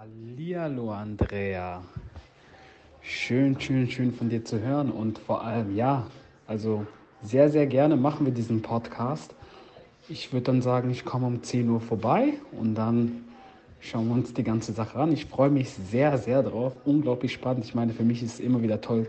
[0.00, 1.82] Hallihallo Andrea.
[3.02, 6.06] Schön, schön, schön von dir zu hören und vor allem ja,
[6.46, 6.86] also
[7.22, 9.34] sehr, sehr gerne machen wir diesen Podcast.
[10.08, 13.26] Ich würde dann sagen, ich komme um 10 Uhr vorbei und dann
[13.80, 15.12] schauen wir uns die ganze Sache an.
[15.12, 16.72] Ich freue mich sehr, sehr drauf.
[16.86, 17.66] Unglaublich spannend.
[17.66, 19.06] Ich meine, für mich ist es immer wieder toll,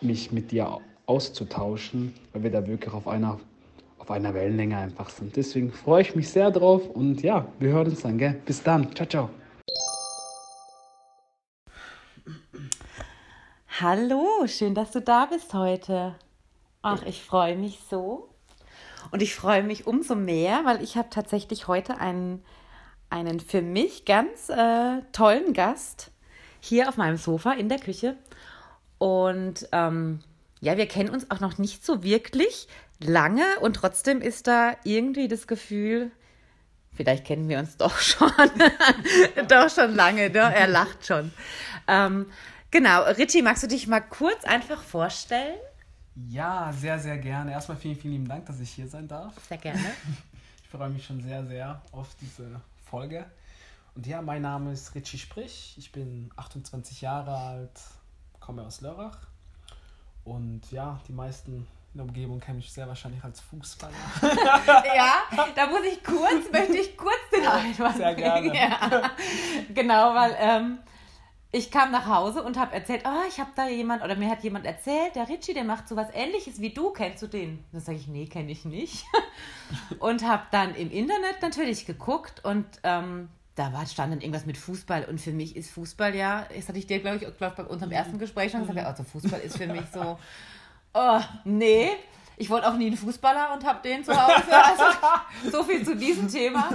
[0.00, 3.40] mich mit dir auszutauschen, weil wir da wirklich auf einer,
[3.98, 5.34] auf einer Wellenlänge einfach sind.
[5.34, 8.36] Deswegen freue ich mich sehr drauf und ja, wir hören uns dann, gell?
[8.46, 8.94] Bis dann.
[8.94, 9.43] Ciao, ciao.
[13.80, 16.14] Hallo, schön, dass du da bist heute.
[16.82, 18.28] Ach, ich freue mich so.
[19.10, 22.44] Und ich freue mich umso mehr, weil ich habe tatsächlich heute einen,
[23.10, 26.12] einen für mich ganz äh, tollen Gast
[26.60, 28.16] hier auf meinem Sofa in der Küche.
[28.98, 30.20] Und ähm,
[30.60, 32.68] ja, wir kennen uns auch noch nicht so wirklich
[33.00, 36.12] lange und trotzdem ist da irgendwie das Gefühl,
[36.92, 38.30] vielleicht kennen wir uns doch schon,
[39.48, 40.54] doch schon lange, ne?
[40.54, 41.32] er lacht schon.
[41.88, 42.26] Ähm,
[42.74, 45.56] genau, Richie, magst du dich mal kurz einfach vorstellen?
[46.28, 47.52] Ja, sehr, sehr gerne.
[47.52, 49.32] Erstmal vielen, vielen lieben Dank, dass ich hier sein darf.
[49.48, 49.80] Sehr gerne.
[50.62, 53.26] Ich freue mich schon sehr, sehr auf diese Folge.
[53.94, 55.76] Und ja, mein Name ist Richie Sprich.
[55.78, 57.80] Ich bin 28 Jahre alt,
[58.40, 59.18] komme aus Lörrach.
[60.24, 63.94] Und ja, die meisten in der Umgebung kennen mich sehr wahrscheinlich als Fußballer.
[64.96, 65.12] ja,
[65.54, 68.52] da muss ich kurz, möchte ich kurz den Einwand Sehr gerne.
[68.52, 69.12] Ja.
[69.72, 70.78] Genau, weil ähm,
[71.54, 74.42] ich kam nach Hause und habe erzählt, oh, ich habe da jemand, oder mir hat
[74.42, 77.64] jemand erzählt, der Richie, der macht sowas ähnliches wie du, kennst du den?
[77.70, 79.04] Dann sage ich, nee, kenne ich nicht.
[80.00, 84.58] und habe dann im Internet natürlich geguckt und ähm, da war, stand dann irgendwas mit
[84.58, 87.64] Fußball und für mich ist Fußball ja, das hatte ich dir, glaube ich, glaub, bei
[87.64, 90.18] unserem ersten Gespräch schon gesagt, also Fußball ist für mich so,
[90.94, 91.90] oh, nee.
[92.36, 94.42] Ich wollte auch nie einen Fußballer und habe den zu Hause.
[94.50, 96.68] Also so viel zu diesem Thema.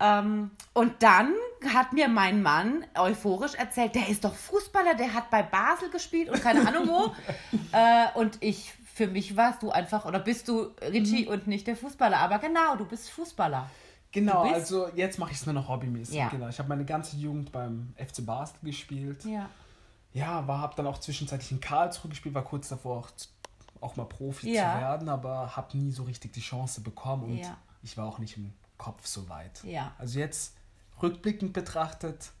[0.00, 1.34] Ähm, und dann
[1.74, 6.30] hat mir mein Mann euphorisch erzählt, der ist doch Fußballer, der hat bei Basel gespielt
[6.30, 7.14] und keine Ahnung wo.
[7.72, 11.76] äh, und ich, für mich warst du einfach, oder bist du Richie und nicht der
[11.76, 12.16] Fußballer.
[12.18, 13.68] Aber genau, du bist Fußballer.
[14.12, 16.16] Genau, bist- also jetzt mache ich es nur noch hobbymäßig.
[16.16, 16.28] Ja.
[16.28, 16.48] Genau.
[16.48, 19.24] Ich habe meine ganze Jugend beim FC Basel gespielt.
[19.24, 19.48] Ja.
[20.12, 23.10] Ja, war, habe dann auch zwischenzeitlich in Karlsruhe gespielt, war kurz davor auch,
[23.80, 24.72] auch mal Profi Ja.
[24.74, 27.56] zu werden, aber habe nie so richtig die Chance bekommen und Ja.
[27.84, 29.62] ich war auch nicht im Kopf so weit.
[29.62, 29.94] Ja.
[29.98, 30.54] Also jetzt
[31.02, 32.32] rückblickend betrachtet,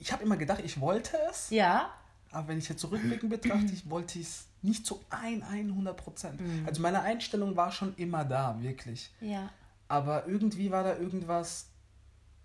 [0.00, 1.90] ich habe immer gedacht, ich wollte es, Ja.
[2.32, 6.40] aber wenn ich jetzt so rückblickend betrachte, ich wollte es nicht zu ein 100 Prozent.
[6.40, 6.66] Mhm.
[6.66, 9.12] Also meine Einstellung war schon immer da, wirklich.
[9.20, 9.48] Ja.
[9.88, 11.68] Aber irgendwie war da irgendwas,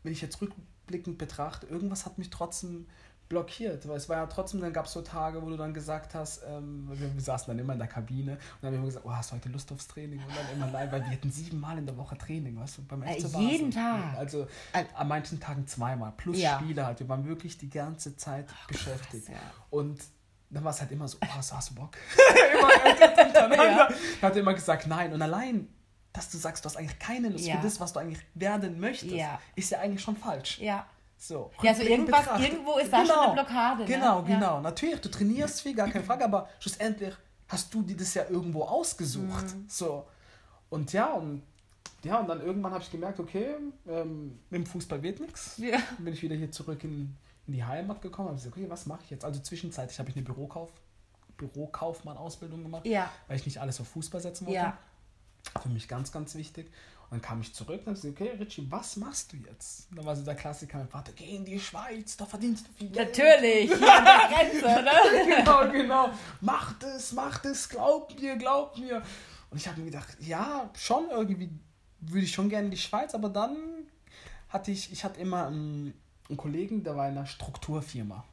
[0.03, 2.87] wenn ich jetzt rückblickend betrachte, irgendwas hat mich trotzdem
[3.31, 3.87] blockiert.
[3.87, 6.41] Weil es war ja trotzdem, dann gab es so Tage, wo du dann gesagt hast,
[6.47, 9.05] ähm, wir, wir saßen dann immer in der Kabine und dann haben wir immer gesagt,
[9.05, 10.19] oh, hast du heute Lust aufs Training?
[10.19, 13.01] Und dann immer nein, weil wir hatten siebenmal in der Woche Training, weißt du, beim
[13.03, 13.41] Äh, FC Basel.
[13.41, 14.17] jeden Tag?
[14.17, 14.47] Also
[14.93, 16.59] an manchen Tagen zweimal, plus Ja.
[16.59, 16.99] Spiele halt.
[16.99, 19.29] Wir waren wirklich die ganze Zeit beschäftigt.
[19.29, 19.35] ja.
[19.69, 20.03] Und
[20.49, 21.95] dann war es halt immer so, oh, hast, du Bock?
[22.53, 22.69] immer
[23.25, 23.89] hintereinander.
[24.17, 25.13] Ich hatte immer gesagt, nein.
[25.13, 25.69] Und allein,
[26.13, 27.55] dass du sagst, du hast eigentlich keine Lust Ja.
[27.55, 29.39] für das, was du eigentlich werden möchtest, Ja.
[29.55, 30.59] ist ja eigentlich schon falsch.
[30.59, 30.85] Ja.
[31.23, 32.49] So, Ja, also irgendwas- betrachtet.
[32.49, 33.85] irgendwo ist da schon eine Blockade, ne?
[33.85, 34.25] Genau, Ja.
[34.25, 34.59] genau.
[34.61, 37.13] Natürlich, du trainierst viel, gar keine Frage, aber schlussendlich
[37.47, 39.55] hast du dir das ja irgendwo ausgesucht.
[39.55, 39.65] Mhm.
[39.69, 40.07] So.
[40.71, 41.43] Und ja, und
[42.03, 43.53] ja, und dann irgendwann habe ich gemerkt, okay,
[43.87, 45.57] ähm, mit dem Fußball wird nichts.
[45.57, 45.77] Ja.
[45.97, 47.15] Dann bin ich wieder hier zurück in,
[47.45, 48.29] in die Heimat gekommen.
[48.29, 49.23] Habe gesagt, okay, was mache ich jetzt?
[49.23, 50.71] Also zwischenzeitlich habe ich eine Bürokauf,
[51.37, 53.11] Bürokaufmann-Ausbildung gemacht, Ja.
[53.27, 54.57] weil ich nicht alles auf Fußball setzen wollte.
[54.59, 54.77] Ja.
[55.61, 56.71] Für mich ganz, ganz wichtig.
[57.11, 59.89] Und dann kam ich zurück und habe gesagt, okay, Richie, was machst du jetzt?
[59.89, 62.71] Und dann war so der Klassiker, mein Vater, geh in die Schweiz, da verdienst du
[62.71, 63.09] viel Geld.
[63.09, 65.35] Natürlich, hier an der Grenze, ne?
[65.37, 66.09] genau, genau.
[66.39, 69.03] Mach das, mach das, glaub mir, glaub mir.
[69.49, 71.49] Und ich habe mir gedacht, ja, schon irgendwie
[71.99, 73.57] würde ich schon gerne in die Schweiz, aber dann
[74.47, 75.93] hatte ich, ich hatte immer einen,
[76.29, 78.23] einen Kollegen, der war in einer Strukturfirma.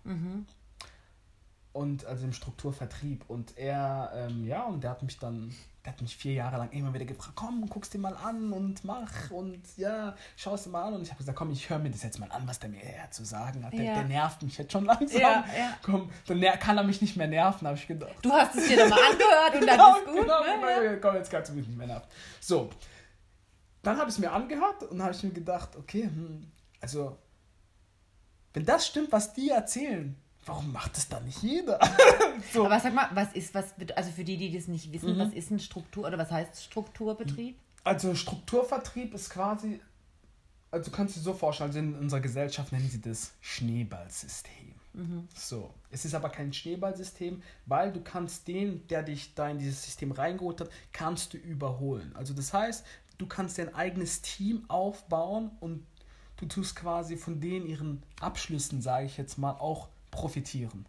[1.78, 3.24] Und also im Strukturvertrieb.
[3.28, 6.70] Und er, ähm, ja, und der hat mich dann, der hat mich vier Jahre lang
[6.72, 10.70] immer wieder gefragt, komm, guck's dir mal an und mach und ja, schau es dir
[10.70, 10.94] mal an.
[10.94, 12.82] Und ich habe gesagt, komm, ich höre mir das jetzt mal an, was der mir
[12.82, 13.72] eher zu sagen hat.
[13.74, 13.94] Der, Ja.
[13.94, 15.20] der nervt mich jetzt schon langsam.
[15.20, 15.76] Ja, ja.
[15.82, 18.16] Komm, dann kann er mich nicht mehr nerven, habe ich gedacht.
[18.22, 20.82] Du hast es dir nochmal angehört und dann Genau, ist gut, genau, ne?
[20.90, 22.08] genau, komm, jetzt kannst du mich nicht mehr nerven.
[22.40, 22.70] So,
[23.84, 26.50] dann habe ich es mir angehört und habe ich mir gedacht, okay, hm,
[26.80, 27.16] also,
[28.52, 30.16] wenn das stimmt, was die erzählen,
[30.48, 31.78] warum macht das dann nicht jeder?
[32.52, 32.64] so.
[32.66, 35.18] Aber sag mal, was ist, was, also für die, die das nicht wissen, Mhm.
[35.20, 37.56] was ist ein Struktur, oder was heißt Strukturbetrieb?
[37.84, 39.80] Also Strukturvertrieb ist quasi,
[40.70, 44.74] also du kannst dir so vorstellen, also in unserer Gesellschaft nennen sie das Schneeballsystem.
[45.32, 49.84] So, es ist aber kein Schneeballsystem, weil du kannst den, der dich da in dieses
[49.84, 52.10] System reingeholt hat, kannst du überholen.
[52.16, 52.84] Also das heißt,
[53.16, 55.86] du kannst dein eigenes Team aufbauen und
[56.38, 60.86] du tust quasi von denen ihren Abschlüssen, sage ich jetzt mal, auch profitieren.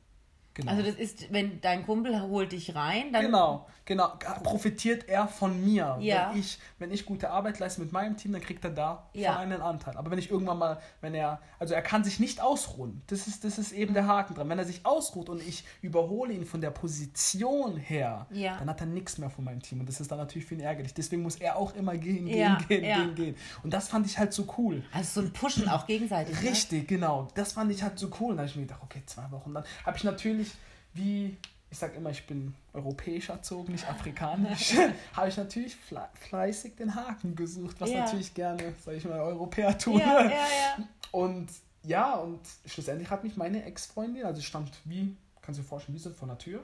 [0.59, 0.71] Genau.
[0.71, 3.25] Also das ist, wenn dein Kumpel holt dich rein, dann...
[3.25, 4.13] Genau, genau.
[4.43, 5.97] Profitiert er von mir.
[6.01, 6.31] Ja.
[6.31, 9.37] Wenn, ich, wenn ich gute Arbeit leiste mit meinem Team, dann kriegt er da ja.
[9.37, 9.95] einen Anteil.
[9.97, 13.01] Aber wenn ich irgendwann mal, wenn er, also er kann sich nicht ausruhen.
[13.07, 14.49] Das ist, das ist eben der Haken dran.
[14.49, 18.57] Wenn er sich ausruht und ich überhole ihn von der Position her, ja.
[18.57, 19.79] dann hat er nichts mehr von meinem Team.
[19.79, 20.93] Und das ist dann natürlich für ihn ärgerlich.
[20.93, 22.57] Deswegen muss er auch immer gehen, gehen, ja.
[22.67, 23.35] gehen, gehen, gehen.
[23.63, 24.83] Und das fand ich halt so cool.
[24.91, 26.41] Also so ein Pushen auch gegenseitig.
[26.41, 26.49] Ne?
[26.49, 26.87] Richtig, ne?
[26.87, 27.27] genau.
[27.35, 28.31] Das fand ich halt so cool.
[28.31, 29.53] Und dann habe ich mir gedacht, okay, zwei Wochen.
[29.53, 30.48] Dann habe ich natürlich
[30.93, 31.37] wie,
[31.69, 34.73] ich sage immer, ich bin europäisch erzogen, nicht afrikanisch,
[35.13, 38.05] habe ich natürlich fleißig den Haken gesucht, was ja.
[38.05, 39.99] natürlich gerne, sage ich mal, Europäer tun.
[39.99, 40.77] Ja, ja.
[41.11, 41.49] Und
[41.83, 46.01] ja, und schlussendlich hat mich meine Ex-Freundin, also stand wie, kannst du dir vorstellen, wie
[46.01, 46.63] so vor der Tür.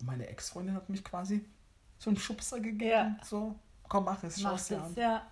[0.00, 1.44] Und meine Ex-Freundin hat mich quasi
[1.98, 3.18] so einen Schubser gegeben.
[3.22, 3.54] So,
[3.88, 4.94] komm, mach es, schau es dir an.
[4.96, 5.26] Ja.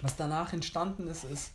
[0.00, 1.52] Was danach entstanden ist, ist,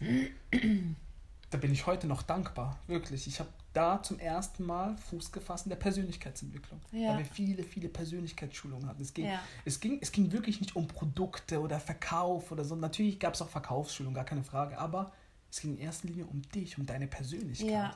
[1.50, 2.80] da bin ich heute noch dankbar.
[2.88, 3.28] Wirklich.
[3.28, 6.80] Ich habe da zum ersten Mal Fuß gefasst in der Persönlichkeitsentwicklung.
[6.92, 7.10] Ja.
[7.10, 9.02] Weil wir viele, viele Persönlichkeitsschulungen hatten.
[9.02, 9.40] Es ging, ja.
[9.66, 12.76] es, ging, es ging wirklich nicht um Produkte oder Verkauf oder so.
[12.76, 14.78] Natürlich gab es auch Verkaufsschulungen, gar keine Frage.
[14.78, 15.12] Aber
[15.50, 17.70] es ging in erster Linie um dich, um deine Persönlichkeit.
[17.70, 17.96] Ja.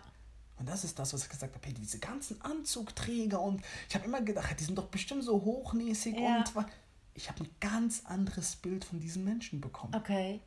[0.59, 1.65] Und das ist das, was ich gesagt habe.
[1.65, 6.15] Hey, diese ganzen Anzugträger und ich habe immer gedacht, die sind doch bestimmt so hochnäsig
[6.15, 6.65] und
[7.13, 9.95] ich habe ein ganz anderes Bild von diesen Menschen bekommen.
[9.95, 10.39] Okay.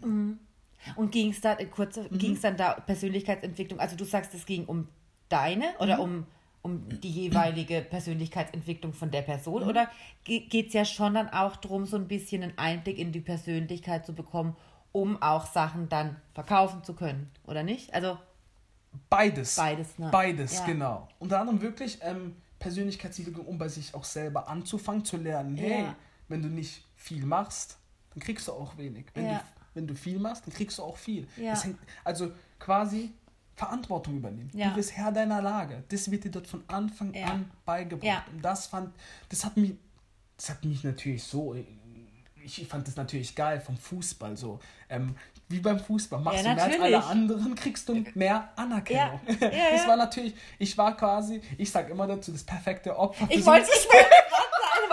[0.00, 0.38] Und, mhm.
[0.96, 2.18] Und ging es da, kurz, mhm.
[2.18, 3.80] ging es dann da Persönlichkeitsentwicklung?
[3.80, 4.88] Also du sagst, es ging um
[5.28, 6.02] deine oder mhm.
[6.02, 6.26] um,
[6.62, 9.62] um die jeweilige Persönlichkeitsentwicklung von der Person?
[9.62, 9.68] Mhm.
[9.68, 9.90] Oder
[10.24, 14.06] geht es ja schon dann auch darum, so ein bisschen einen Einblick in die Persönlichkeit
[14.06, 14.56] zu bekommen,
[14.92, 17.94] um auch Sachen dann verkaufen zu können, oder nicht?
[17.94, 18.18] Also
[19.08, 19.56] beides.
[19.56, 20.10] Beides, ne?
[20.10, 20.66] Beides, ja.
[20.66, 21.08] genau.
[21.18, 25.56] Unter anderem wirklich ähm, Persönlichkeitsentwicklung, um bei sich auch selber anzufangen zu lernen.
[25.56, 25.96] Hey, ja.
[26.28, 27.78] wenn du nicht viel machst,
[28.10, 29.06] dann kriegst du auch wenig.
[29.14, 29.38] Wenn ja.
[29.38, 31.26] du wenn du viel machst, dann kriegst du auch viel.
[31.36, 31.60] Ja.
[31.60, 33.12] Hängt, also quasi
[33.54, 34.50] Verantwortung übernehmen.
[34.54, 34.70] Ja.
[34.70, 35.84] Du bist Herr deiner Lage.
[35.88, 37.26] Das wird dir dort von Anfang ja.
[37.26, 38.06] an beigebracht.
[38.06, 38.24] Ja.
[38.32, 38.94] Und das fand,
[39.28, 39.74] das hat mich,
[40.36, 41.54] das hat mich natürlich so,
[42.44, 44.58] ich fand das natürlich geil vom Fußball so.
[44.88, 45.14] Ähm,
[45.48, 46.20] wie beim Fußball.
[46.20, 49.20] Machst du mehr als alle anderen, kriegst du mehr Anerkennung.
[49.40, 53.26] das war natürlich, ich war quasi, ich sag immer dazu, das perfekte Opfer.
[53.30, 53.86] Ich wollte es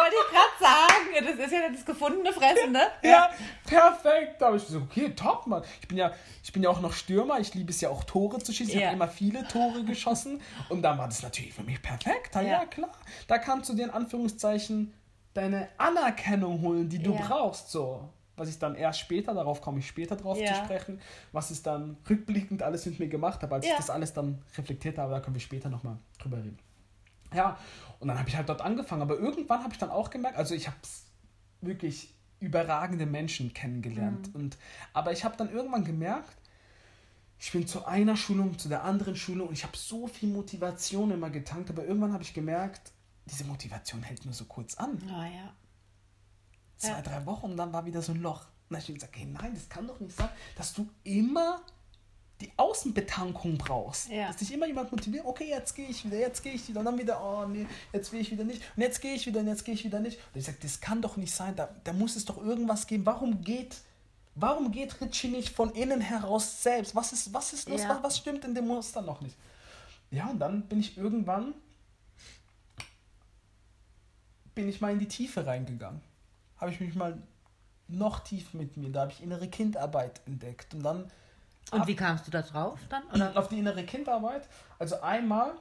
[0.10, 1.38] wollte ich gerade sagen.
[1.38, 2.88] Das ist ja das gefundene Fressen, ne?
[3.04, 3.30] Ja, ja
[3.66, 4.42] perfekt.
[4.42, 5.64] Da habe ich so, okay, top, Mann.
[5.82, 6.12] Ich bin, ja,
[6.44, 7.40] ich bin ja auch noch Stürmer.
[7.40, 8.74] Ich liebe es ja auch, Tore zu schießen.
[8.74, 8.88] Ich ja.
[8.88, 10.42] habe immer viele Tore geschossen.
[10.70, 12.36] Und dann war das natürlich für mich perfekt.
[12.36, 12.92] Ja, ja, klar.
[13.28, 14.94] Da kannst du dir in Anführungszeichen
[15.34, 17.72] deine Anerkennung holen, die du brauchst.
[17.72, 18.10] So
[18.40, 20.54] was ich dann erst später, darauf komme ich später drauf ja.
[20.54, 21.00] zu sprechen,
[21.32, 23.74] was ich dann rückblickend alles mit mir gemacht habe, als ja.
[23.74, 26.58] ich das alles dann reflektiert habe, da können wir später nochmal drüber reden.
[27.34, 27.58] Ja,
[28.00, 29.02] und dann habe ich halt dort angefangen.
[29.02, 30.78] Aber irgendwann habe ich dann auch gemerkt, also ich habe
[31.62, 34.30] wirklich überragende Menschen kennengelernt.
[34.30, 34.36] Mhm.
[34.36, 34.58] Und,
[34.94, 36.38] aber ich habe dann irgendwann gemerkt,
[37.38, 41.12] ich bin zu einer Schulung, zu der anderen Schulung und ich habe so viel Motivation
[41.12, 42.92] immer getankt, aber irgendwann habe ich gemerkt,
[43.26, 45.02] diese Motivation hält nur so kurz an.
[45.06, 45.54] Oh, ja.
[46.78, 47.02] Zwei, ja.
[47.02, 48.42] drei Wochen und dann war wieder so ein Loch.
[48.42, 51.62] Und dann habe ich gesagt, hey, nein, das kann doch nicht sein, dass du immer
[52.42, 54.10] die Außenbetankung brauchst.
[54.10, 54.28] Ja.
[54.28, 56.86] Dass dich immer jemand motiviert, okay, jetzt gehe ich wieder, jetzt gehe ich wieder und
[56.86, 59.48] dann wieder, oh nee, jetzt will ich wieder nicht und jetzt gehe ich wieder und
[59.48, 60.20] jetzt gehe ich wieder nicht.
[60.34, 63.06] Und ich sage, das kann doch nicht sein, da, da muss es doch irgendwas geben.
[63.06, 63.78] Warum geht,
[64.36, 66.96] warum geht Richie nicht von innen heraus selbst?
[66.96, 67.82] Was ist, was ist los?
[67.82, 67.90] Ja.
[67.90, 69.36] Was, was stimmt in dem Muster noch nicht?
[70.12, 71.54] Ja, und dann bin ich irgendwann,
[74.56, 76.02] bin ich mal in die Tiefe reingegangen.
[76.58, 77.22] Habe ich mich mal
[77.90, 81.12] noch tief mit mir, da habe ich innere Kindarbeit entdeckt und dann
[81.72, 83.04] und wie kamst du da drauf dann?
[83.14, 83.38] Oder?
[83.38, 84.48] Auf die innere Kindarbeit.
[84.80, 85.54] Also einmal,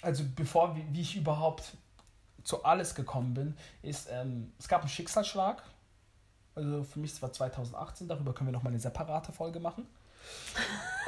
[0.00, 1.72] also bevor wie, wie ich überhaupt
[2.44, 5.62] zu alles gekommen bin, ist, ähm, es gab einen Schicksalsschlag.
[6.54, 9.86] Also für mich, es war 2018, darüber können wir nochmal eine separate Folge machen.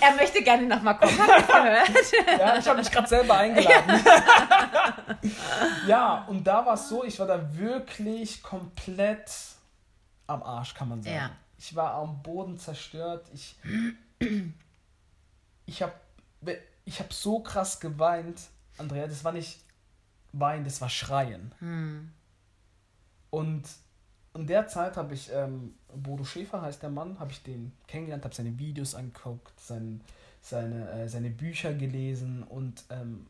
[0.00, 2.38] er möchte gerne nochmal kommen, habe ich gehört.
[2.38, 4.04] ja, ich habe mich gerade selber eingeladen.
[5.86, 9.30] ja, und da war es so, ich war da wirklich komplett
[10.26, 11.16] am Arsch, kann man sagen.
[11.16, 11.30] Ja.
[11.58, 13.28] Ich war am Boden zerstört.
[13.34, 13.56] Ich,
[15.66, 15.92] ich habe
[16.84, 18.40] ich hab so krass geweint,
[18.78, 19.06] Andrea.
[19.06, 19.60] Das war nicht
[20.32, 21.52] Weinen, das war Schreien.
[21.58, 22.10] Hm.
[23.30, 23.64] Und
[24.34, 28.24] in der Zeit habe ich, ähm, Bodo Schäfer heißt der Mann, habe ich den kennengelernt,
[28.24, 30.00] habe seine Videos angeguckt, sein,
[30.40, 33.26] seine, äh, seine Bücher gelesen und ähm,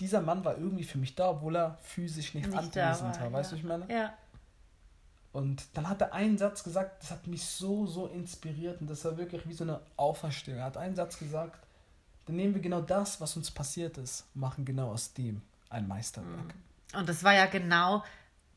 [0.00, 3.20] dieser Mann war irgendwie für mich da, obwohl er physisch nicht, nicht anwesend war.
[3.20, 3.32] war.
[3.32, 3.60] Weißt du, ja.
[3.60, 3.92] ich meine?
[3.92, 4.12] Ja.
[5.34, 9.04] Und dann hat er einen Satz gesagt, das hat mich so, so inspiriert und das
[9.04, 10.60] war wirklich wie so eine Auferstehung.
[10.60, 11.58] Er hat einen Satz gesagt,
[12.26, 16.54] dann nehmen wir genau das, was uns passiert ist, machen genau aus dem ein Meisterwerk.
[16.92, 16.98] Mhm.
[17.00, 18.04] Und das war ja genau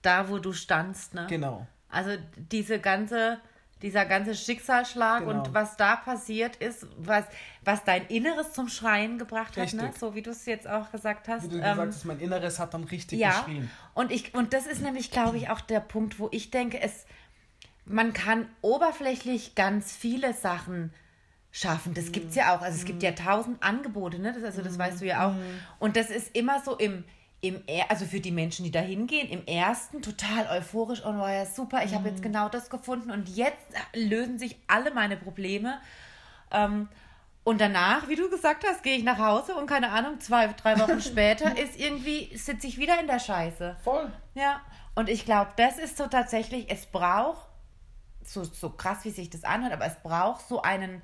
[0.04, 1.26] da, wo du standst, ne?
[1.28, 1.66] Genau.
[1.90, 3.40] Also diese ganze
[3.82, 5.32] dieser ganze Schicksalsschlag Genau.
[5.46, 7.26] und was da passiert ist, was,
[7.64, 9.92] was dein Inneres zum Schreien gebracht hat, ne?
[10.00, 11.44] So wie du es jetzt auch gesagt hast.
[11.44, 13.70] Wie du Ähm, gesagt hast, mein Inneres hat dann richtig ja, geschrien.
[13.94, 17.06] und ich und das ist nämlich, glaube ich, auch der Punkt, wo ich denke, es
[17.86, 20.94] man kann oberflächlich ganz viele Sachen
[21.52, 21.94] schaffen.
[21.94, 22.62] Das gibt es ja auch.
[22.62, 24.34] Also es gibt ja tausend Angebote, ne?
[24.34, 25.34] Das, also das weißt du ja auch.
[25.80, 27.06] Und das ist immer so im,
[27.42, 31.32] im Er- also für die Menschen, die da hingehen, im ersten total euphorisch und war
[31.32, 33.62] ja super, ich habe jetzt genau das gefunden und jetzt
[33.94, 35.80] lösen sich alle meine Probleme.
[36.52, 36.88] Ähm,
[37.44, 40.80] und danach, wie du gesagt hast, gehe ich nach Hause und keine Ahnung, zwei, drei
[40.80, 43.78] Wochen später ist irgendwie, sitze ich wieder in der Scheiße.
[43.84, 44.12] Voll.
[44.34, 44.60] Ja,
[44.96, 47.48] und ich glaube, das ist so tatsächlich, es braucht,
[48.24, 51.02] so, so krass wie sich das anhört, aber es braucht so einen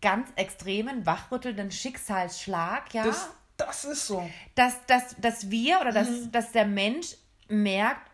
[0.00, 4.28] ganz extremen, wachrüttelnden Schicksalsschlag, ja, Das, das ist so.
[4.54, 6.32] dass, dass, dass wir oder dass, Mhm.
[6.32, 7.16] dass der Mensch
[7.48, 8.10] merkt,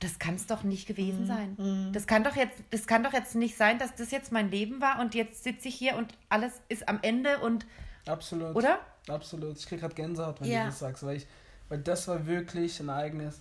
[0.00, 1.26] das kann es doch nicht gewesen Mhm.
[1.26, 1.90] sein.
[1.92, 4.80] Das kann doch jetzt, das kann doch jetzt nicht sein, dass das jetzt mein Leben
[4.80, 7.66] war und jetzt sitze ich hier und alles ist am Ende und
[8.06, 8.54] Absolut.
[8.56, 8.78] Oder?
[9.08, 9.58] Absolut.
[9.58, 10.60] Ich kriege gerade Gänsehaut, wenn Ja.
[10.60, 11.26] du das sagst, weil, ich,
[11.68, 13.40] weil das war wirklich ein Ereignis.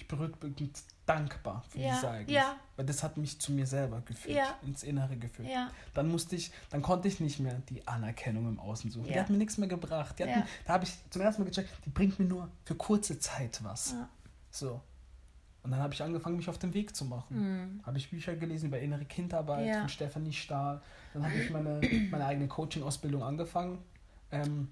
[0.00, 0.72] Ich bin
[1.06, 2.34] dankbar für Ja, dieses Ereignis.
[2.34, 2.56] ja.
[2.76, 4.54] Weil das hat mich zu mir selber geführt, Ja.
[4.62, 5.48] ins Innere geführt.
[5.48, 5.70] Ja.
[5.94, 9.08] Dann musste ich, dann konnte ich nicht mehr die Anerkennung im Außen suchen.
[9.08, 10.18] Die hat mir nichts mehr gebracht.
[10.18, 12.74] Die hat mir, da habe ich zum ersten Mal gecheckt, die bringt mir nur für
[12.74, 13.94] kurze Zeit was.
[14.50, 14.80] So.
[15.62, 17.82] Und dann habe ich angefangen, mich auf den Weg zu machen.
[17.84, 19.80] Habe ich Bücher gelesen über innere Kindarbeit Mhm.
[19.80, 20.80] Von Stefanie Stahl.
[21.12, 21.80] Dann habe ich meine,
[22.10, 23.78] meine eigene Coaching-Ausbildung angefangen.
[24.32, 24.68] Ähm,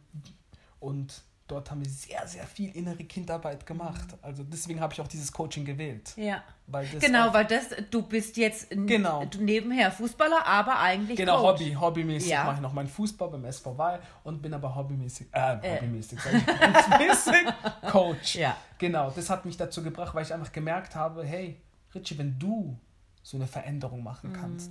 [0.80, 4.06] und dort haben wir sehr, sehr viel innere Kindarbeit gemacht.
[4.22, 6.12] Also deswegen habe ich auch dieses Coaching gewählt.
[6.16, 6.42] ja.
[6.70, 9.24] Weil Genau, weil das, du bist jetzt Genau.
[9.40, 11.60] nebenher Fußballer, aber eigentlich Genau, Coach.
[11.62, 12.44] Hobby, hobbymäßig Ja.
[12.44, 16.34] mache ich noch meinen Fußball beim SV Wahl und bin aber hobbymäßig, äh, hobbymäßig, sag
[16.34, 16.44] ich,
[17.90, 18.34] Coach.
[18.36, 18.54] Ja.
[18.76, 21.58] Genau, das hat mich dazu gebracht, weil ich einfach gemerkt habe, hey,
[21.94, 22.78] Richie, wenn du
[23.22, 24.04] so eine Veränderung Mhm.
[24.04, 24.70] machen kannst,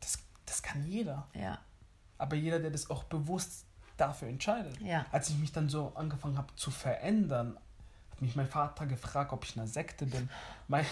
[0.00, 1.28] das, das kann jeder.
[1.34, 1.58] Ja,
[2.16, 3.66] Aber jeder, der das auch bewusst
[4.00, 4.80] dafür entscheidet.
[4.80, 5.04] Ja.
[5.12, 7.58] Als ich mich dann so angefangen habe zu verändern,
[8.10, 10.28] hat mich mein Vater gefragt, ob ich in einer Sekte bin.
[10.68, 10.86] Mein,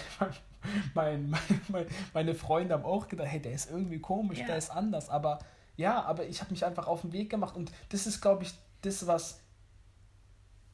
[0.93, 4.45] mein, mein, mein, meine Freunde haben auch gedacht, hey, der ist irgendwie komisch, Ja.
[4.47, 5.09] der ist anders.
[5.09, 5.39] Aber
[5.75, 7.55] ja, aber ich habe mich einfach auf den Weg gemacht.
[7.55, 9.39] Und das ist, glaube ich, das, was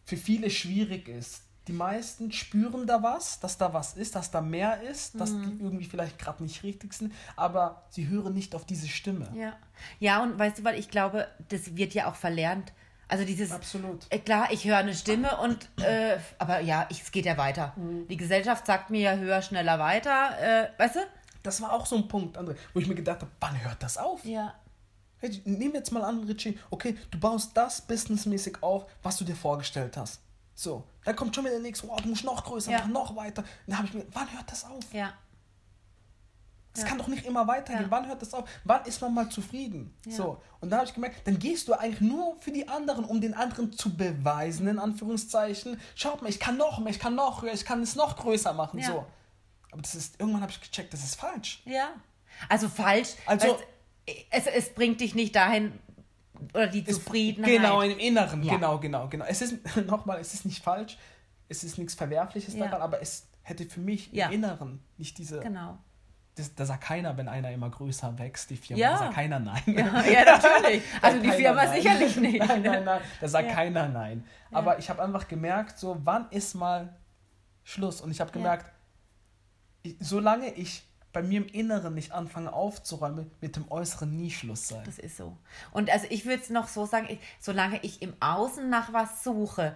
[0.05, 1.43] für viele schwierig ist.
[1.67, 5.43] Die meisten spüren da was, dass da was ist, dass da mehr ist, dass Mhm.
[5.57, 9.29] die irgendwie vielleicht gerade nicht richtig sind, aber sie hören nicht auf diese Stimme.
[9.35, 9.53] ja.
[9.99, 12.71] Ja, und weißt du, weil ich glaube, das wird ja auch verlernt.
[13.09, 14.05] Also dieses, Absolut.
[14.09, 17.73] äh, klar, ich höre eine Stimme und, äh, aber ja, ich, es geht ja weiter.
[17.75, 18.07] Mhm.
[18.07, 20.99] Die Gesellschaft sagt mir ja höher, schneller, weiter, äh, weißt du?
[21.43, 23.97] Das war auch so ein Punkt, André, wo ich mir gedacht habe, wann hört das
[23.97, 24.23] auf?
[24.25, 24.53] Ja.
[25.19, 29.25] Hey, nehmen wir jetzt mal an, Richie, okay, du baust das businessmäßig auf, was du
[29.25, 30.19] dir vorgestellt hast.
[30.55, 32.79] So, dann kommt schon wieder der nächste, oh, du musst noch größer Ja.
[32.79, 33.43] machen, noch weiter.
[33.67, 34.93] Dann habe ich mir, wann hört das auf?
[34.93, 35.13] Ja.
[36.73, 36.89] Das Ja.
[36.89, 37.83] kann doch nicht immer weitergehen.
[37.85, 37.91] Ja.
[37.91, 38.49] Wann hört das auf?
[38.63, 39.95] Wann ist man mal zufrieden?
[40.05, 40.11] Ja.
[40.15, 43.21] So, und da habe ich gemerkt, dann gehst du eigentlich nur für die anderen, um
[43.21, 45.79] den anderen zu beweisen, in Anführungszeichen.
[45.95, 48.53] Schaut mal, ich kann noch mehr, ich kann noch höher, ich kann es noch größer
[48.53, 48.81] machen.
[48.81, 49.05] So.
[49.71, 51.61] Aber das ist, irgendwann habe ich gecheckt, das ist falsch.
[51.65, 51.89] Ja.
[52.49, 53.09] Also falsch.
[53.25, 53.57] Also-
[54.31, 55.79] es, es bringt dich nicht dahin,
[56.53, 57.51] oder die Zufriedenheit.
[57.51, 58.55] Genau, im Inneren, Ja.
[58.55, 59.25] genau, genau, genau.
[59.25, 59.57] Es ist,
[59.87, 60.97] nochmal, es ist nicht falsch,
[61.49, 62.65] es ist nichts Verwerfliches Ja.
[62.65, 64.27] daran, aber es hätte für mich Ja.
[64.27, 65.39] im Inneren nicht diese.
[65.39, 65.77] Genau.
[66.35, 68.81] Das, da sagt keiner, wenn einer immer größer wächst, die Firma.
[68.81, 68.91] Ja.
[68.93, 69.61] Da sagt keiner nein.
[69.67, 70.81] Ja, ja, natürlich.
[70.99, 71.81] Also die Firma nein.
[71.81, 72.39] sicherlich nicht.
[72.39, 73.01] Nein, nein, nein.
[73.21, 73.53] Da sagt Ja.
[73.53, 74.25] keiner nein.
[74.51, 76.95] Aber ich habe einfach gemerkt, so, wann ist mal
[77.63, 78.01] Schluss?
[78.01, 78.71] Und ich habe gemerkt,
[79.83, 80.83] ich, solange ich
[81.13, 84.81] bei mir im Inneren nicht anfange aufzuräumen, mit dem Äußeren nie Schluss sein.
[84.85, 85.37] Das ist so.
[85.71, 89.23] Und also ich würde es noch so sagen, ich, solange ich im Außen nach was
[89.23, 89.75] suche,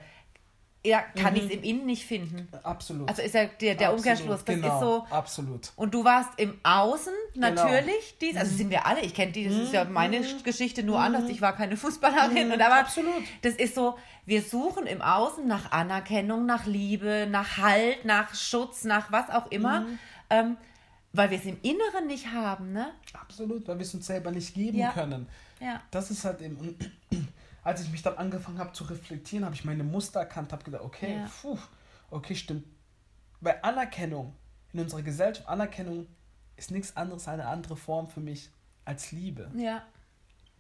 [0.86, 2.48] ja, kann ich es im Innen nicht finden.
[2.64, 3.10] Absolut.
[3.10, 4.46] Also ist ja der, der Absolut, Umkehrschluss.
[4.46, 5.06] Das genau, ist so.
[5.10, 5.72] Absolut.
[5.76, 8.58] Und du warst im Außen natürlich dies, also Mhm.
[8.58, 11.54] sind wir alle, ich kenne die, das ist ja meine Geschichte nur anders, ich war
[11.56, 12.82] keine Fußballerin und aber Mhm.
[12.82, 13.24] Absolut.
[13.42, 18.84] das ist so, wir suchen im Außen nach Anerkennung, nach Liebe, nach Halt, nach Schutz,
[18.86, 20.00] nach was auch immer, Mhm.
[20.30, 20.58] ähm,
[21.14, 22.92] weil wir es im Inneren nicht haben, ne?
[23.14, 24.92] Absolut, weil wir es uns selber nicht geben Ja.
[24.92, 25.28] können.
[25.60, 25.82] Ja.
[25.92, 26.78] Das ist halt eben.
[27.64, 30.84] Als ich mich dann angefangen habe zu reflektieren, habe ich meine Muster erkannt, habe gedacht,
[30.84, 31.30] okay, Ja.
[31.42, 31.58] puh,
[32.12, 32.66] okay, stimmt.
[33.42, 34.34] Weil Anerkennung
[34.74, 36.08] in unserer Gesellschaft, Anerkennung
[36.56, 38.50] ist nichts anderes, eine andere Form für mich
[38.86, 39.52] als Liebe.
[39.56, 39.84] Ja.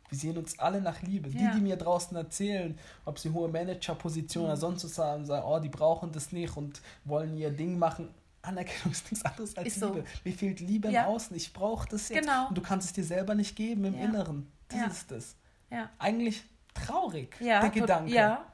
[0.10, 1.30] Wir sehen uns alle nach Liebe.
[1.30, 1.52] Ja.
[1.52, 4.50] Die, die mir draußen erzählen, ob sie hohe Managerposition Mhm.
[4.50, 8.10] oder sonst was haben, sagen, oh, die brauchen das nicht und wollen ihr Ding machen.
[8.48, 9.88] Anerkennung ist nichts anderes als Ist so.
[9.94, 10.06] Liebe.
[10.24, 11.04] Mir fehlt Liebe Ja.
[11.04, 11.36] im Außen.
[11.36, 12.22] Ich brauche das jetzt.
[12.22, 12.48] Genau.
[12.50, 14.06] Und du kannst es dir selber nicht geben im Ja.
[14.06, 14.52] Inneren.
[14.70, 14.86] Das Ja.
[14.88, 15.36] ist es.
[15.70, 15.90] Ja.
[16.00, 18.12] Eigentlich traurig, Ja, der Gedanke.
[18.12, 18.46] Ja.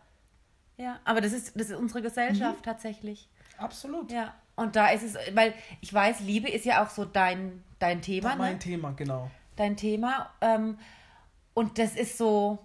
[0.77, 3.29] Ja, aber das ist, das ist unsere Gesellschaft tatsächlich.
[3.57, 4.11] Absolut.
[4.11, 4.33] Ja.
[4.55, 8.29] Und da ist es, weil ich weiß, Liebe ist ja auch so dein, dein Thema.
[8.29, 8.59] Das mein ne?
[8.59, 9.29] Thema, genau.
[9.55, 10.31] Dein Thema.
[10.41, 10.77] Ähm,
[11.53, 12.57] und das ist so,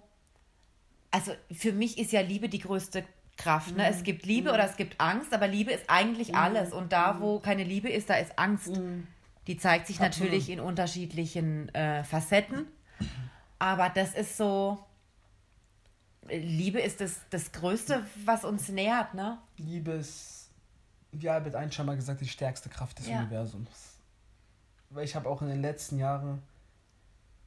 [1.11, 3.03] also für mich ist ja Liebe die größte
[3.39, 3.75] Kraft.
[3.75, 3.87] Ne?
[3.87, 6.73] Es gibt Liebe oder es gibt Angst, aber Liebe ist eigentlich alles.
[6.73, 8.71] Und da, wo keine Liebe ist, da ist Angst.
[9.47, 10.29] Die zeigt sich Absolut.
[10.31, 12.67] natürlich in unterschiedlichen äh, Facetten.
[13.57, 14.77] Aber das ist so,
[16.29, 19.39] Liebe ist das, das Größte, was uns nährt, ne?
[19.57, 20.49] Liebe ist,
[21.11, 23.19] wie Albert Einstein mal gesagt, die stärkste Kraft des Ja.
[23.19, 23.97] Universums.
[24.91, 26.41] Weil ich habe auch in den letzten Jahren,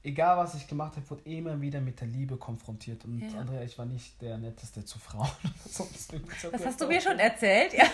[0.05, 3.05] egal was ich gemacht habe, wurde immer wieder mit der Liebe konfrontiert.
[3.05, 3.39] Und Ja.
[3.41, 5.29] Andrea, ich war nicht der Netteste zu Frauen.
[5.69, 6.13] Sonst
[6.53, 7.85] Das hast du mir schon erzählt, ja.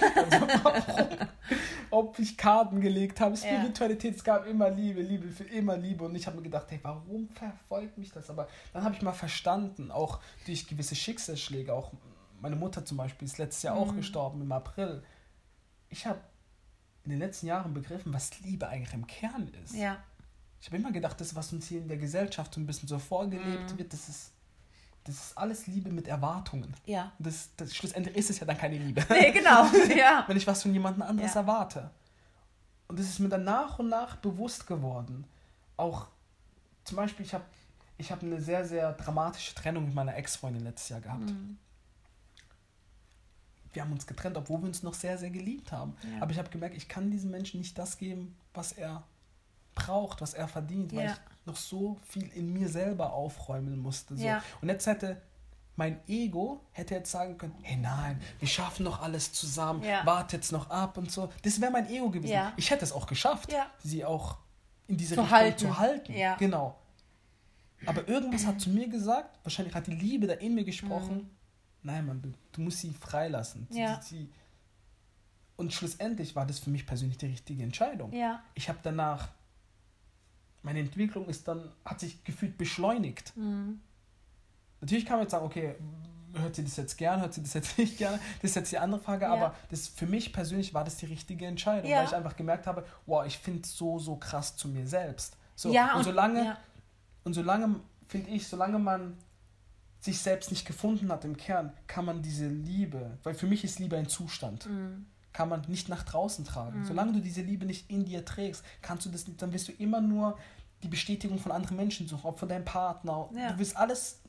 [1.90, 3.40] Ob ich Karten gelegt habe, Ja.
[3.40, 6.04] Spiritualität, es gab immer Liebe, Liebe für immer Liebe.
[6.04, 8.28] Und ich habe mir gedacht, hey, warum verfolgt mich das?
[8.30, 11.92] Aber dann habe ich mal verstanden, auch durch gewisse Schicksalsschläge, auch
[12.40, 13.80] meine Mutter zum Beispiel ist letztes Jahr Mhm.
[13.82, 15.02] auch gestorben im April.
[15.88, 16.20] Ich habe
[17.04, 19.74] in den letzten Jahren begriffen, was Liebe eigentlich im Kern ist.
[19.74, 19.96] Ja,
[20.60, 22.98] Ich habe immer gedacht, das, was uns hier in der Gesellschaft so ein bisschen so
[22.98, 23.78] vorgelebt Mhm.
[23.78, 24.32] wird, das ist,
[25.04, 26.74] das ist alles Liebe mit Erwartungen.
[26.86, 27.12] ja.
[27.18, 29.04] Das, das, schlussendlich ist es ja dann keine Liebe.
[29.10, 30.24] Nee, genau, ja.
[30.26, 31.40] wenn ich was von jemandem anderes Ja.
[31.42, 31.90] erwarte.
[32.88, 35.24] Und es ist mir dann nach und nach bewusst geworden.
[35.76, 36.08] Auch
[36.84, 37.44] zum Beispiel, ich habe
[37.98, 41.28] ich hab eine sehr, sehr dramatische Trennung mit meiner Ex-Freundin letztes Jahr gehabt.
[41.30, 41.58] Mhm.
[43.72, 45.94] Wir haben uns getrennt, obwohl wir uns noch sehr, sehr geliebt haben.
[46.02, 46.22] Ja.
[46.22, 49.02] Aber ich habe gemerkt, ich kann diesem Menschen nicht das geben, was er
[49.86, 51.12] braucht, was er verdient, weil Ja.
[51.12, 54.16] ich noch so viel in mir selber aufräumen musste.
[54.16, 54.24] So.
[54.24, 54.42] Ja.
[54.60, 55.20] Und jetzt hätte
[55.76, 60.04] mein Ego hätte jetzt sagen können, hey nein, wir schaffen noch alles zusammen, Ja.
[60.04, 61.30] warte jetzt noch ab und so.
[61.42, 62.32] Das wäre mein Ego gewesen.
[62.32, 62.52] Ja.
[62.56, 63.66] Ich hätte es auch geschafft, Ja.
[63.84, 64.38] sie auch
[64.88, 65.58] in diese Zu Richtung halten.
[65.58, 66.12] zu halten.
[66.14, 66.34] Ja.
[66.36, 66.76] Genau.
[67.86, 71.30] Aber irgendwas hat zu mir gesagt, wahrscheinlich hat die Liebe da in mir gesprochen,
[71.84, 73.68] nein Mann, du, du musst sie freilassen.
[73.70, 73.84] Sie- Mhm.
[73.86, 74.02] Ja.
[74.02, 74.28] Sie,
[75.56, 78.12] und schlussendlich war das für mich persönlich die richtige Entscheidung.
[78.54, 79.28] Ich habe danach,
[80.68, 83.34] meine Entwicklung ist dann, hat sich gefühlt beschleunigt.
[83.36, 83.80] Mhm.
[84.82, 85.74] Natürlich kann man jetzt sagen, okay,
[86.34, 88.18] hört sie das jetzt gern, hört sie das jetzt nicht gerne?
[88.42, 89.32] Das ist jetzt die andere Frage, Ja.
[89.32, 91.98] aber das, für mich persönlich war das die richtige Entscheidung, Ja.
[92.00, 95.36] weil ich einfach gemerkt habe, wow, ich finde es so, so krass zu mir selbst.
[95.56, 96.58] So, ja, und, solange, ja.
[97.24, 97.76] und solange,
[98.06, 99.16] finde ich, solange man
[100.00, 103.78] sich selbst nicht gefunden hat im Kern, kann man diese Liebe, weil für mich ist
[103.78, 105.06] Liebe ein Zustand, Mhm.
[105.32, 106.84] kann man nicht nach draußen tragen.
[106.84, 109.72] Solange du diese Liebe nicht in dir trägst, kannst du das nicht, dann wirst du
[109.72, 110.38] immer nur
[110.82, 113.28] die Bestätigung von anderen Menschen suchen, auch von deinem Partner.
[113.34, 113.52] Ja.
[113.52, 114.20] Du wirst alles,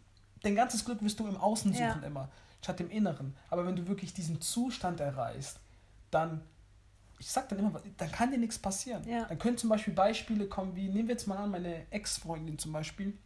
[0.41, 1.93] dein ganzes Glück wirst du im Außen Ja.
[1.93, 2.29] suchen immer,
[2.61, 3.35] statt im Inneren.
[3.49, 5.59] Aber wenn du wirklich diesen Zustand erreichst,
[6.11, 6.41] dann,
[7.19, 9.07] ich sag dann immer, dann kann dir nichts passieren.
[9.07, 9.25] Ja.
[9.25, 12.71] Dann können zum Beispiel Beispiele kommen, wie, nehmen wir jetzt mal an, meine Ex-Freundin zum
[12.71, 13.17] Beispiel,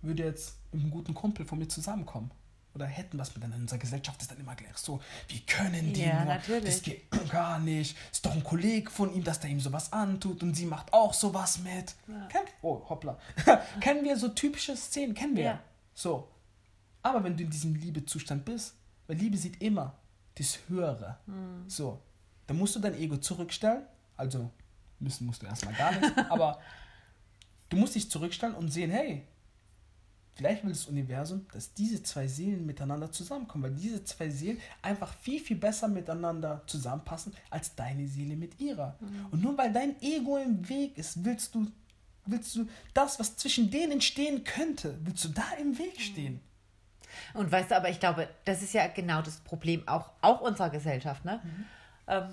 [0.00, 2.30] würde jetzt mit einem guten Kumpel von mir zusammenkommen.
[2.74, 3.56] Oder hätten was miteinander.
[3.56, 6.34] In unserer Gesellschaft ist dann immer gleich so, wie können die Ja, nur?
[6.34, 6.64] natürlich.
[6.64, 7.96] Das geht gar nicht.
[8.10, 11.12] Ist doch ein Kollege von ihm, dass der ihm sowas antut und sie macht auch
[11.12, 11.94] sowas mit.
[12.08, 12.26] Ja.
[12.28, 13.18] Kennt, oh, hoppla.
[13.80, 15.44] kennen wir so typische Szenen, kennen wir.
[15.44, 15.60] Ja.
[15.94, 16.28] So.
[17.02, 18.74] Aber wenn du in diesem Liebezustand bist,
[19.06, 19.98] weil Liebe sieht immer
[20.36, 21.18] das Höhere.
[21.26, 21.68] Hm.
[21.68, 22.00] So.
[22.46, 23.82] Dann musst du dein Ego zurückstellen.
[24.16, 24.50] Also,
[24.98, 26.16] müssen musst du erstmal gar nichts.
[26.30, 26.58] aber
[27.68, 29.26] du musst dich zurückstellen und sehen, hey,
[30.34, 35.14] vielleicht will das Universum, dass diese zwei Seelen miteinander zusammenkommen, weil diese zwei Seelen einfach
[35.14, 38.98] viel, viel besser miteinander zusammenpassen als deine Seele mit ihrer.
[39.30, 41.70] Und nur weil dein Ego im Weg ist, willst du,
[42.26, 46.40] willst du das, was zwischen denen entstehen könnte, willst du da im Weg stehen.
[47.34, 50.70] Und weißt du, aber ich glaube, das ist ja genau das Problem auch, auch unserer
[50.70, 51.40] Gesellschaft, ne?
[51.44, 51.64] Mhm.
[52.06, 52.28] Ähm,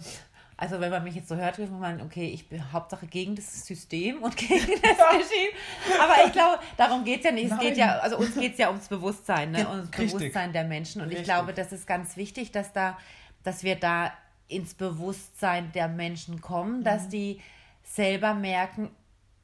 [0.62, 3.66] also wenn man mich jetzt so hört, wird man, okay, ich bin Hauptsache gegen das
[3.66, 5.54] System und gegen das Regime.
[6.02, 7.52] Aber ich glaube, darum geht es ja nicht.
[7.52, 9.68] Es geht ja, also uns geht es ja ums Bewusstsein, ne?
[9.70, 10.14] Ums richtig.
[10.20, 11.02] Bewusstsein der Menschen.
[11.02, 11.34] Und ich Richtig.
[11.34, 12.98] glaube, das ist ganz wichtig, dass da,
[13.44, 14.12] dass wir da
[14.50, 17.10] ins Bewusstsein der Menschen kommen, dass Mhm.
[17.12, 17.42] die
[17.84, 18.90] selber merken,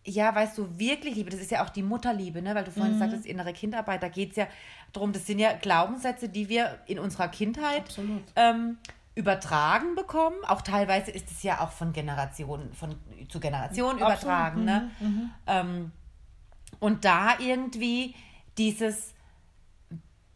[0.03, 2.53] ja, weißt du, wirklich Liebe, das ist ja auch die Mutterliebe, ne?
[2.53, 2.75] weil du Mhm.
[2.75, 4.47] vorhin sagtest, innere Kindarbeit, da geht es ja
[4.93, 8.21] darum, das sind ja Glaubenssätze, die wir in unserer Kindheit Absolut.
[8.35, 8.77] ähm,
[9.15, 10.35] übertragen bekommen.
[10.45, 12.95] Auch teilweise ist es ja auch von Generation von,
[13.29, 14.59] zu Generation Absolut, übertragen.
[14.61, 14.91] mhm, Ne?
[15.47, 15.91] Ähm,
[16.79, 18.13] und da irgendwie
[18.57, 19.13] dieses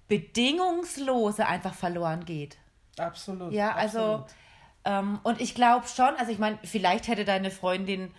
[0.08, 2.58] Bedingungslose einfach verloren geht.
[2.98, 3.52] Absolut.
[3.54, 4.32] Ja, also, absolut.
[4.86, 8.12] ähm, und ich glaube schon, also ich meine, vielleicht hätte deine Freundin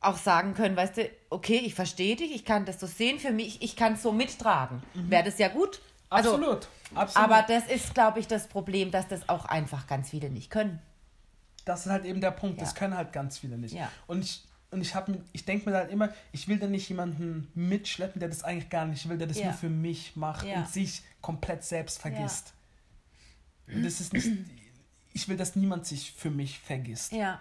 [0.00, 3.32] auch sagen können, weißt du, okay, ich verstehe dich, ich kann das so sehen, für
[3.32, 4.82] mich, ich kann es so mittragen.
[4.94, 5.80] Wäre das ja gut.
[6.16, 6.68] Also, Absolut.
[6.94, 7.30] absolut.
[7.30, 10.80] Aber das ist, glaube ich, das Problem, dass das auch einfach ganz viele nicht können.
[11.64, 12.60] Das ist halt eben der Punkt.
[12.60, 12.78] Das Ja.
[12.78, 13.74] können halt ganz viele nicht.
[13.74, 13.90] Ja.
[14.06, 14.94] Und ich, und ich
[15.32, 18.84] ich denke mir halt immer, ich will da nicht jemanden mitschleppen, der das eigentlich gar
[18.86, 19.46] nicht will, der das Ja.
[19.46, 22.52] nur für mich macht und sich komplett selbst vergisst.
[23.68, 24.28] Und das ist nicht.
[25.12, 27.12] ich will, dass niemand sich für mich vergisst.
[27.12, 27.40] Ja.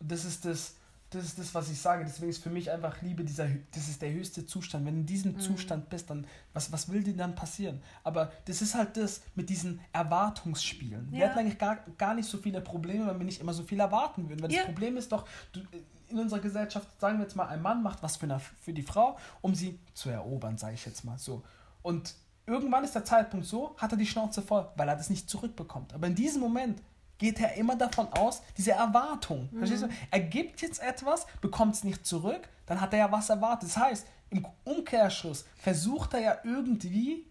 [0.00, 0.75] Das ist das,
[1.10, 2.04] das ist das, was ich sage.
[2.04, 4.84] Deswegen ist für mich einfach Liebe dieser, das ist der höchste Zustand.
[4.86, 5.40] Wenn du in diesem Mhm.
[5.40, 7.80] Zustand bist, dann, was, was will dir dann passieren?
[8.02, 11.10] Aber das ist halt das mit diesen Erwartungsspielen.
[11.12, 11.28] Wir Ja.
[11.28, 14.28] hatten eigentlich gar, gar nicht so viele Probleme, wenn wir nicht immer so viel erwarten
[14.28, 14.42] würden.
[14.42, 14.58] Weil Ja.
[14.58, 15.60] das Problem ist doch, du,
[16.08, 18.82] in unserer Gesellschaft, sagen wir jetzt mal, ein Mann macht was für, eine, für die
[18.82, 21.42] Frau, um sie zu erobern, sage ich jetzt mal so.
[21.82, 22.14] Und
[22.46, 25.92] irgendwann ist der Zeitpunkt so, hat er die Schnauze voll, weil er das nicht zurückbekommt.
[25.94, 26.80] Aber in diesem Moment
[27.18, 29.48] geht er immer davon aus, diese Erwartung.
[29.56, 29.88] Verstehst du?
[30.10, 33.68] Er gibt jetzt etwas, bekommt es nicht zurück, dann hat er ja was erwartet.
[33.70, 37.26] Das heißt, im Umkehrschluss versucht er ja irgendwie,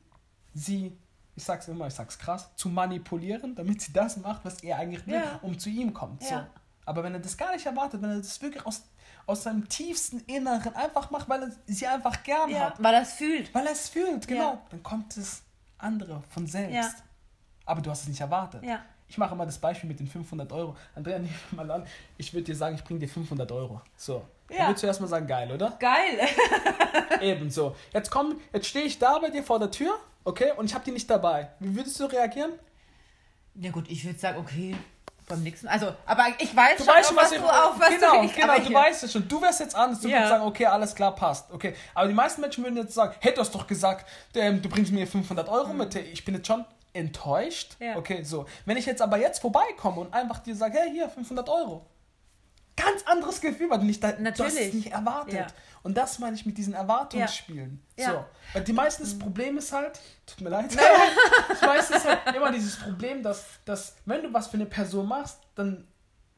[0.53, 0.97] sie,
[1.35, 5.05] ich sag's immer, ich sag's krass, zu manipulieren, damit sie das macht, was er eigentlich
[5.05, 5.39] will, Ja.
[5.41, 6.23] um zu ihm kommt.
[6.23, 6.31] So.
[6.33, 6.47] Ja.
[6.85, 8.83] Aber wenn er das gar nicht erwartet, wenn er das wirklich aus,
[9.25, 12.59] aus seinem tiefsten Inneren einfach macht, weil er sie einfach gern ja.
[12.67, 13.53] hat, Weil er es fühlt.
[13.53, 15.41] weil er es fühlt, genau, dann kommt das
[15.77, 17.03] andere von selbst.
[17.65, 18.63] Aber du hast es nicht erwartet.
[18.63, 18.79] Ja.
[19.07, 20.75] Ich mache immer das Beispiel mit den 500 Euro.
[20.95, 21.85] Andrea, nimm mal an,
[22.17, 23.81] ich würde dir sagen, ich bringe dir 500 Euro.
[23.95, 24.25] So.
[24.47, 24.67] Dann Ja.
[24.67, 25.71] würdest du erstmal sagen, geil, oder?
[25.79, 26.19] Geil.
[27.21, 27.75] Eben so.
[27.93, 30.83] Jetzt komm, jetzt stehe ich da bei dir vor der Tür, okay, und ich habe
[30.85, 31.49] die nicht dabei.
[31.59, 32.51] Wie würdest du reagieren?
[33.55, 34.75] Ja gut, ich würde sagen, okay,
[35.27, 37.37] beim nächsten Also, aber ich weiß Du schon, weißt schon, was was ich.
[37.39, 39.27] du auf was genau, du genau, aber du weißt es schon.
[39.27, 40.01] Du wärst jetzt anders.
[40.01, 40.17] Du Ja.
[40.17, 41.51] würdest sagen, okay, alles klar, passt.
[41.51, 41.73] Okay.
[41.95, 44.91] Aber die meisten Menschen würden jetzt sagen, hey, du hast doch gesagt, ähm, du bringst
[44.91, 45.95] mir 500 Euro mit.
[45.95, 46.63] Ich bin jetzt schon
[46.95, 47.75] enttäuscht.
[47.79, 47.85] Mhm.
[47.85, 47.97] Ja.
[47.97, 48.45] Okay, so.
[48.65, 51.85] Wenn ich jetzt aber jetzt vorbeikomme und einfach dir sage, hey, hier, 500 Euro.
[52.77, 54.73] Ganz anderes Gefühl, weil du nicht, da, es Natürlich.
[54.73, 55.33] nicht erwartet.
[55.33, 55.47] Ja.
[55.81, 57.81] Und das meine ich mit diesen Erwartungsspielen.
[57.97, 58.11] Ja.
[58.11, 58.25] So.
[58.53, 60.75] Weil die meisten, das Problem ist halt, tut mir leid,
[61.47, 65.07] das meiste ist halt immer dieses Problem, dass, dass wenn du was für eine Person
[65.07, 65.87] machst, dann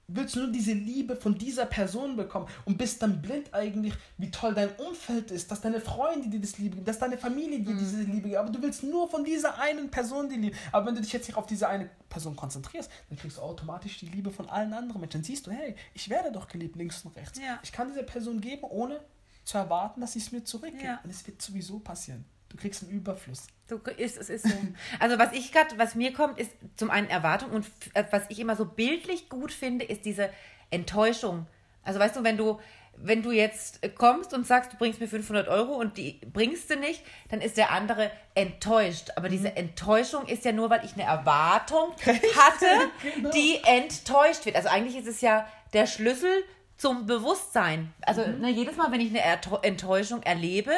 [0.08, 4.32] willst du nur diese Liebe von dieser Person bekommen und bist dann blind eigentlich, wie
[4.32, 7.76] toll dein Umfeld ist, dass deine Freunde dir das Liebe geben, dass deine Familie dir
[7.76, 10.56] diese Liebe gibt, aber du willst nur von dieser einen Person die Liebe.
[10.72, 14.00] Aber wenn du dich jetzt nicht auf diese eine Person konzentrierst, dann kriegst du automatisch
[14.00, 15.20] die Liebe von allen anderen Menschen.
[15.20, 17.40] Dann siehst du, hey, ich werde doch geliebt links und rechts.
[17.40, 17.60] Ja.
[17.64, 19.02] Ich kann dieser Person geben, ohne
[19.44, 20.84] zu erwarten, dass sie es mir zurückgibt.
[20.84, 21.02] Ja.
[21.04, 22.24] Und es wird sowieso passieren.
[22.50, 23.48] Du kriegst einen Überfluss.
[23.70, 24.56] So ist es ist so.
[25.00, 28.40] Also was ich gerade, was mir kommt, ist zum einen Erwartung und äh, was ich
[28.40, 30.30] immer so bildlich gut finde, ist diese
[30.72, 31.46] Enttäuschung.
[31.84, 32.60] Also weißt du, wenn du
[33.00, 36.78] wenn du jetzt kommst und sagst, du bringst mir 500 Euro und die bringst du
[36.78, 39.12] nicht, dann ist der andere enttäuscht.
[39.16, 42.66] Aber diese Enttäuschung ist ja nur, weil ich eine Erwartung hatte,
[43.14, 43.30] Genau.
[43.30, 44.56] die enttäuscht wird.
[44.56, 46.44] Also eigentlich ist es ja der Schlüssel
[46.78, 47.94] zum Bewusstsein.
[48.02, 49.22] Also ne, jedes Mal, wenn ich eine
[49.64, 50.72] Enttäuschung erlebe,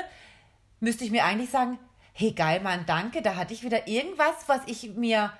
[0.81, 1.79] müsste ich mir eigentlich sagen,
[2.19, 5.31] hey geil, Mann, danke, da hatte ich wieder irgendwas, was ich mir,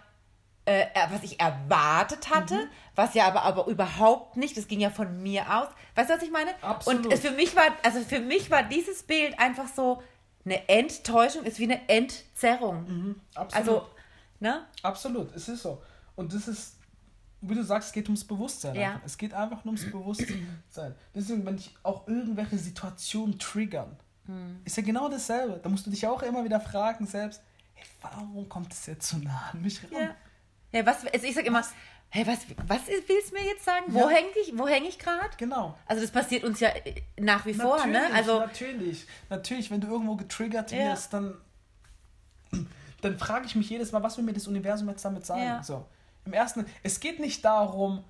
[0.64, 2.70] äh, was ich erwartet hatte, Mhm.
[2.96, 5.68] was ja aber, aber überhaupt nicht, das ging ja von mir aus.
[5.96, 6.52] Weißt du, was ich meine?
[6.62, 7.08] Absolut.
[7.08, 10.02] Und für mich war, also für mich war dieses Bild einfach so,
[10.46, 13.16] eine Enttäuschung ist wie eine Entzerrung.
[13.36, 13.68] Absolut.
[13.68, 13.88] Also,
[14.40, 14.66] ne?
[14.82, 15.84] Absolut, es ist so.
[16.16, 16.78] Und das ist,
[17.42, 18.74] wie du sagst, es geht ums Bewusstsein.
[18.76, 18.92] Ja.
[18.94, 19.06] Einfach.
[19.06, 20.96] Es geht einfach nur ums Bewusstsein.
[21.14, 23.98] Deswegen, wenn dich auch irgendwelche Situationen triggern,
[24.30, 24.62] Hm.
[24.64, 25.60] ist ja genau dasselbe.
[25.62, 27.42] Da musst du dich auch immer wieder fragen selbst,
[27.74, 29.92] hey, warum kommt es jetzt so nah an mich ran?
[29.92, 30.16] Ja.
[30.72, 31.64] Ja, was, also ich sag immer,
[32.10, 33.86] hey, was, was willst du mir jetzt sagen?
[33.88, 34.10] Wo Ja.
[34.10, 35.30] häng ich, wo häng ich gerade?
[35.38, 35.76] Genau.
[35.88, 37.94] Also das passiert uns ja äh, nach wie vor, ne?
[37.94, 40.92] Natürlich, Also, natürlich, natürlich, wenn du irgendwo getriggert Ja.
[40.92, 41.36] wirst, dann,
[43.02, 45.42] dann frage ich mich jedes Mal, was will mir das Universum jetzt damit sagen?
[45.44, 45.64] Ja.
[45.64, 45.86] So,
[46.26, 48.04] Im ersten, es geht nicht darum,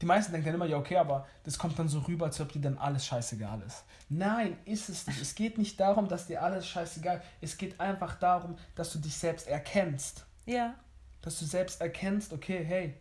[0.00, 2.52] die meisten denken dann immer, ja, okay, aber das kommt dann so rüber, als ob
[2.52, 3.84] dir dann alles scheißegal ist.
[4.08, 5.20] Nein, ist es nicht.
[5.20, 7.52] Es geht nicht darum, dass dir alles scheißegal ist.
[7.52, 10.26] Es geht einfach darum, dass du dich selbst erkennst.
[10.46, 10.74] ja.
[11.22, 12.94] Dass du selbst erkennst, okay, hey,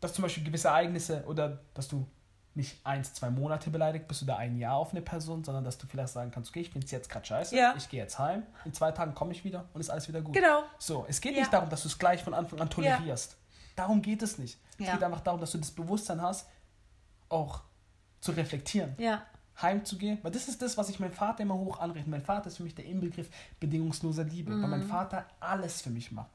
[0.00, 2.06] dass zum Beispiel gewisse Ereignisse oder dass du
[2.54, 5.86] nicht eins, zwei Monate beleidigt bist oder ein Jahr auf eine Person, sondern dass du
[5.86, 7.74] vielleicht sagen kannst, okay, ich finde es jetzt gerade scheiße, Ja.
[7.76, 10.34] ich gehe jetzt heim, in zwei Tagen komme ich wieder und ist alles wieder gut.
[10.34, 10.62] Genau.
[10.78, 11.40] So, es geht Ja.
[11.40, 13.36] nicht darum, dass du es gleich von Anfang an tolerierst.
[13.76, 14.58] Darum geht es nicht.
[14.78, 14.92] Es Ja.
[14.94, 16.48] geht einfach darum, dass du das Bewusstsein hast,
[17.28, 17.62] auch
[18.20, 19.22] zu reflektieren, Ja.
[19.60, 20.18] heimzugehen.
[20.22, 22.10] Weil das ist das, was ich meinem Vater immer hoch anrechne.
[22.10, 23.28] Mein Vater ist für mich der Inbegriff
[23.60, 24.70] bedingungsloser Liebe, weil Mhm.
[24.70, 26.30] mein Vater alles für mich macht.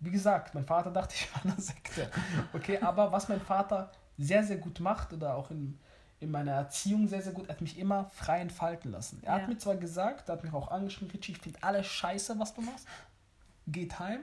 [0.00, 2.10] Wie gesagt, mein Vater dachte, ich war eine Sekte.
[2.52, 5.78] Okay, aber was mein Vater sehr, sehr gut macht oder auch in,
[6.20, 9.20] in meiner Erziehung sehr, sehr gut, er hat mich immer frei entfalten lassen.
[9.22, 9.42] Er Ja.
[9.42, 12.54] hat mir zwar gesagt, er hat mich auch angeschrieben, Richie, ich finde alles scheiße, was
[12.54, 12.86] du machst.
[13.66, 14.20] Geht heim,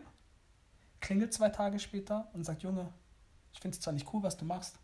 [1.01, 2.91] klingelt zwei Tage später und sagt, Junge,
[3.53, 4.77] ich finde es zwar nicht cool, was du machst,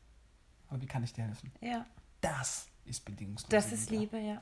[0.68, 1.52] aber wie kann ich dir helfen?
[1.62, 1.86] Ja.
[2.20, 3.50] Das ist bedingungslos.
[3.50, 4.42] Das ist Liebe, ja.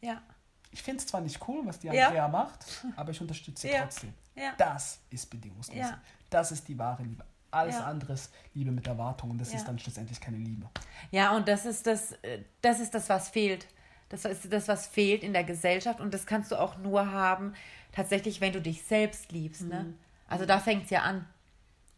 [0.00, 0.22] Ja.
[0.70, 2.06] Ich finde es zwar nicht cool, was die Ja.
[2.08, 3.82] Andrea macht, aber ich unterstütze sie Ja.
[3.82, 4.12] trotzdem.
[4.36, 4.52] Ja.
[4.58, 5.76] Das ist bedingungslos.
[5.76, 6.00] Ja.
[6.30, 7.24] Das ist die wahre Liebe.
[7.50, 7.86] Alles Ja.
[7.86, 9.56] andere ist Liebe mit Erwartung und das Ja.
[9.58, 10.68] ist dann schlussendlich keine Liebe.
[11.10, 13.66] Ja, und das ist das, äh, das ist das, was fehlt.
[14.10, 17.54] Das ist das, was fehlt in der Gesellschaft und das kannst du auch nur haben,
[17.92, 19.62] tatsächlich, wenn du dich selbst liebst.
[19.62, 19.94] Ne?
[20.28, 20.32] Mhm.
[20.32, 21.26] Also da fängt es ja an.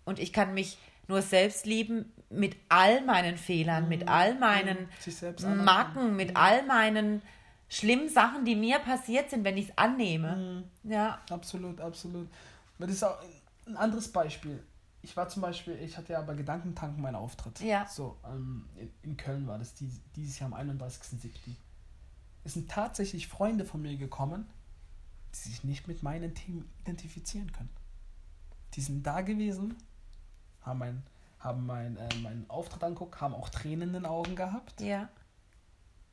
[0.04, 4.88] und ich kann mich nur selbst lieben mit all meinen Fehlern, mit all meinen
[5.38, 5.64] anerkennen.
[5.64, 7.22] Macken, mit all meinen
[7.68, 10.64] schlimmen Sachen, die mir passiert sind, wenn ich es annehme.
[10.84, 12.28] Ja, Absolut, absolut.
[12.78, 13.18] Das ist auch
[13.66, 14.62] ein anderes Beispiel.
[15.02, 17.60] Ich war zum Beispiel, ich hatte ja bei Gedankentanken meinen Auftritt.
[17.60, 17.86] Ja.
[17.86, 21.30] So, ähm, in, in Köln war das dies, dieses Jahr am 31.07.
[22.44, 24.46] Es sind tatsächlich Freunde von mir gekommen,
[25.34, 27.70] die sich nicht mit meinen Themen identifizieren können.
[28.74, 29.76] Die sind da gewesen,
[30.62, 31.02] haben, mein,
[31.38, 34.80] haben mein, äh, meinen Auftritt angeguckt, haben auch Tränen in den Augen gehabt.
[34.80, 35.08] ja,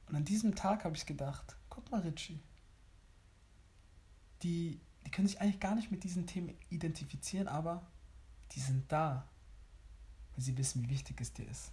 [0.08, 2.42] Und an diesem Tag habe ich gedacht, guck mal, Richie,
[4.44, 7.86] die, die können sich eigentlich gar nicht mit diesen Themen identifizieren, aber
[8.52, 9.28] die sind da,
[10.34, 11.72] weil sie wissen, wie wichtig es dir ist.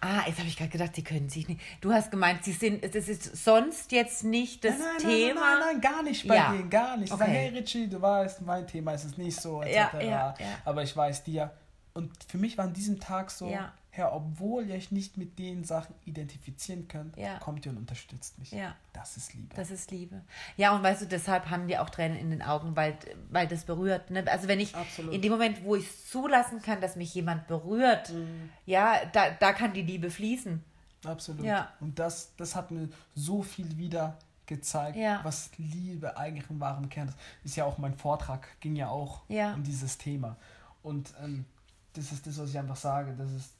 [0.00, 1.60] Ah, jetzt habe ich gerade gedacht, sie können sich nicht.
[1.80, 5.40] Du hast gemeint, sie sind, das ist sonst jetzt nicht das nein, nein, Thema.
[5.40, 6.52] Nein, nein, nein, gar nicht bei Ja.
[6.52, 7.12] denen, gar nicht.
[7.12, 7.24] Okay.
[7.24, 9.74] hey Richie, du weißt, mein Thema ist es nicht so, etc.
[9.74, 10.34] Ja, ja.
[10.64, 11.50] Aber ich weiß dir.
[11.92, 13.72] Und für mich war an diesem Tag so, Ja.
[13.96, 17.38] Herr, obwohl ihr euch nicht mit den Sachen identifizieren könnt, Ja.
[17.38, 18.50] kommt ihr und unterstützt mich.
[18.50, 18.74] Ja.
[18.92, 19.54] Das ist Liebe.
[19.54, 20.20] Das ist Liebe.
[20.56, 22.98] Ja, und weißt du, deshalb haben wir auch Tränen in den Augen, weil,
[23.30, 24.10] weil das berührt.
[24.10, 24.24] Ne?
[24.28, 25.14] Also wenn ich Absolut.
[25.14, 28.50] in dem Moment, wo ich es zulassen kann, dass mich jemand berührt, Mhm.
[28.66, 30.64] ja, da, da kann die Liebe fließen.
[31.04, 31.44] Absolut.
[31.44, 31.72] Ja.
[31.80, 35.20] Und das, das hat mir so viel wieder gezeigt, Ja.
[35.22, 37.16] was Liebe eigentlich im wahren Kern ist.
[37.44, 39.54] Ist ja auch mein Vortrag, ging ja auch Ja.
[39.54, 40.36] um dieses Thema.
[40.82, 41.44] Und ähm,
[41.92, 43.14] das ist das, was ich einfach sage.
[43.16, 43.52] Das ist,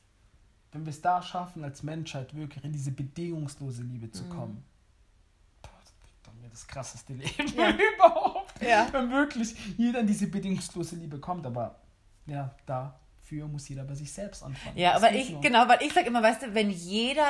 [0.74, 4.12] wenn wir es da schaffen, als Menschheit wirklich in diese bedingungslose Liebe Mhm.
[4.12, 4.64] zu kommen,
[5.62, 7.70] boah, wird das krasseste Leben Ja.
[7.96, 8.62] überhaupt.
[8.62, 8.88] Ja.
[8.92, 11.46] Wenn wirklich jeder in diese bedingungslose Liebe kommt.
[11.46, 11.76] Aber
[12.26, 14.76] ja, dafür muss jeder bei sich selbst anfangen.
[14.76, 15.40] Ja, Das aber ich, nur.
[15.42, 17.26] genau, weil ich sage immer, weißt du, wenn jeder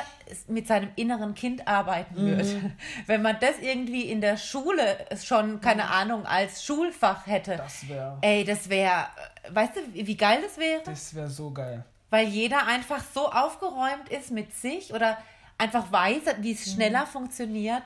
[0.49, 2.27] mit seinem inneren Kind arbeiten Mhm.
[2.27, 2.73] würde,
[3.07, 8.19] wenn man das irgendwie in der Schule schon, keine Ahnung, als Schulfach hätte, Das wäre
[8.23, 9.07] ey, das wäre,
[9.51, 10.83] weißt du, wie geil das wäre?
[10.85, 11.85] das wär so geil.
[12.15, 15.19] Weil jeder einfach so aufgeräumt ist mit sich oder
[15.59, 17.83] einfach weiß, wie es schneller funktioniert.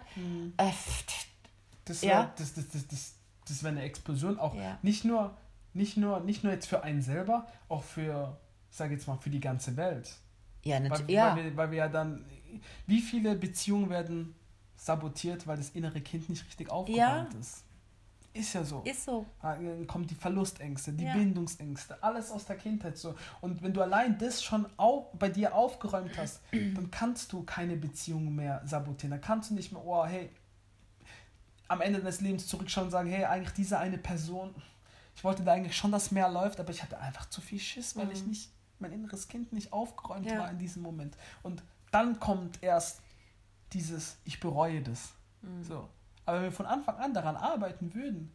[0.59, 0.71] Äh,
[1.87, 2.09] Das Ja.
[2.09, 3.15] wäre das, das, das, das,
[3.49, 4.77] das wär eine Explosion, auch Ja.
[4.83, 5.35] nicht, nur,
[5.73, 8.39] nicht, nur, nicht nur jetzt für einen selber, auch für,
[8.69, 10.11] sage jetzt mal, für die ganze Welt.
[10.63, 11.15] ja, Weil, natürlich.
[11.15, 11.35] Ja.
[11.35, 12.27] weil, wir, weil wir ja dann,
[12.87, 14.35] wie viele Beziehungen werden
[14.77, 17.65] sabotiert, weil das innere Kind nicht richtig aufgeräumt ist.
[18.39, 18.83] Ist ja so.
[18.85, 19.27] ist so.
[19.43, 21.13] Dann kommen die Verlustängste, die Ja.
[21.15, 23.15] Bindungsängste, alles aus der Kindheit so.
[23.41, 27.77] Und wenn du allein das schon au bei dir aufgeräumt hast, dann kannst du keine
[27.77, 29.11] Beziehung mehr sabotieren.
[29.13, 30.31] Dann kannst du nicht mehr, oh, hey,
[31.69, 34.55] am Ende deines Lebens zurückschauen und sagen, hey, eigentlich diese eine Person,
[35.15, 37.97] ich wollte da eigentlich schon, dass mehr läuft, aber ich hatte einfach zu viel Schiss,
[37.97, 40.39] weil ich nicht, mein inneres Kind nicht aufgeräumt Ja.
[40.39, 41.17] war in diesem Moment.
[41.43, 43.01] Und dann kommt erst
[43.73, 45.11] dieses, ich bereue das.
[45.63, 45.89] So.
[46.29, 48.31] Aber wenn wir von Anfang an daran arbeiten würden,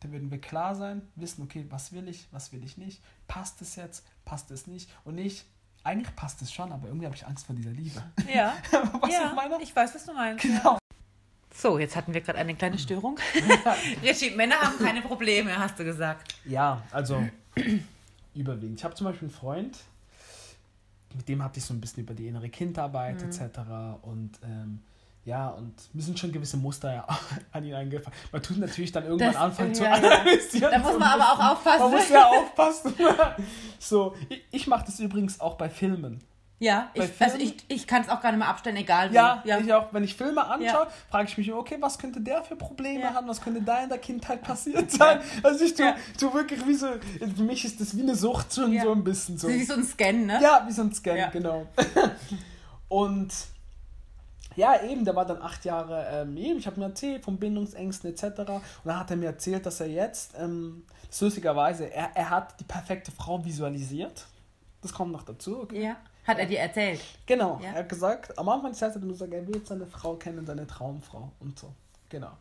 [0.00, 3.62] dann würden wir klar sein, wissen, okay, was will ich, was will ich nicht, passt
[3.62, 5.46] es jetzt, passt es nicht und nicht,
[5.82, 8.02] eigentlich passt es schon, aber irgendwie habe ich Angst vor dieser Liebe.
[8.30, 8.54] Ja.
[9.00, 9.62] was ja, ich meine?
[9.62, 10.42] ich weiß, was du meinst.
[10.42, 10.76] Genau.
[11.54, 13.18] So, jetzt hatten wir gerade eine kleine Störung.
[14.02, 16.34] Richie, Männer haben keine Probleme, hast du gesagt.
[16.44, 17.26] Ja, also
[18.34, 18.78] überwiegend.
[18.78, 19.78] Ich habe zum Beispiel einen Freund,
[21.14, 23.58] mit dem hatte ich so ein bisschen über die innere Kindarbeit etc.
[24.02, 24.82] Und ähm,
[25.28, 27.06] ja, und mir sind schon gewisse Muster ja
[27.52, 28.16] an ihn eingefallen.
[28.32, 30.10] Man tut natürlich dann irgendwann Das- anfangen zu ja, ja.
[30.10, 30.70] analysieren.
[30.72, 31.80] Da muss man aber auch aufpassen.
[31.82, 32.94] Man muss ja aufpassen.
[33.78, 36.20] so, ich, ich mache das übrigens auch bei Filmen.
[36.60, 39.10] Ja, Bei ich, also Filmen- ich, ich kann es auch gar nicht mehr abstellen, egal
[39.10, 39.14] wo.
[39.14, 39.58] Ja, ja.
[39.58, 40.88] Ich auch, wenn ich Filme anschaue, Ja.
[41.08, 43.14] frage ich mich, okay, was könnte der für Probleme Ja.
[43.14, 45.20] haben, was könnte da in der Kindheit passiert sein?
[45.44, 45.94] Also ich tu, Ja.
[46.18, 46.88] tu wirklich wie so,
[47.36, 49.46] für mich ist das wie eine Sucht schon so ein bisschen so.
[49.48, 50.40] Wie so ein Scan, ne?
[50.42, 51.64] Ja, wie so ein Scan, genau.
[52.88, 53.32] Und
[54.58, 58.10] ja, eben, der war dann acht Jahre, ähm, eben, ich habe mir erzählt von Bindungsängsten
[58.10, 58.24] etc.
[58.24, 60.84] Und dann hat er mir erzählt, dass er jetzt, ähm,
[61.20, 64.26] lustigerweise, er, er hat die perfekte Frau visualisiert.
[64.82, 65.84] Das kommt noch dazu, okay?
[65.84, 65.96] Ja.
[66.26, 67.00] Hat er dir erzählt?
[67.24, 67.68] Genau, Ja.
[67.70, 70.44] er hat gesagt, am Anfang des Jahres hat er gesagt, er will seine Frau kennen,
[70.44, 71.72] seine Traumfrau und so.
[72.08, 72.32] Genau.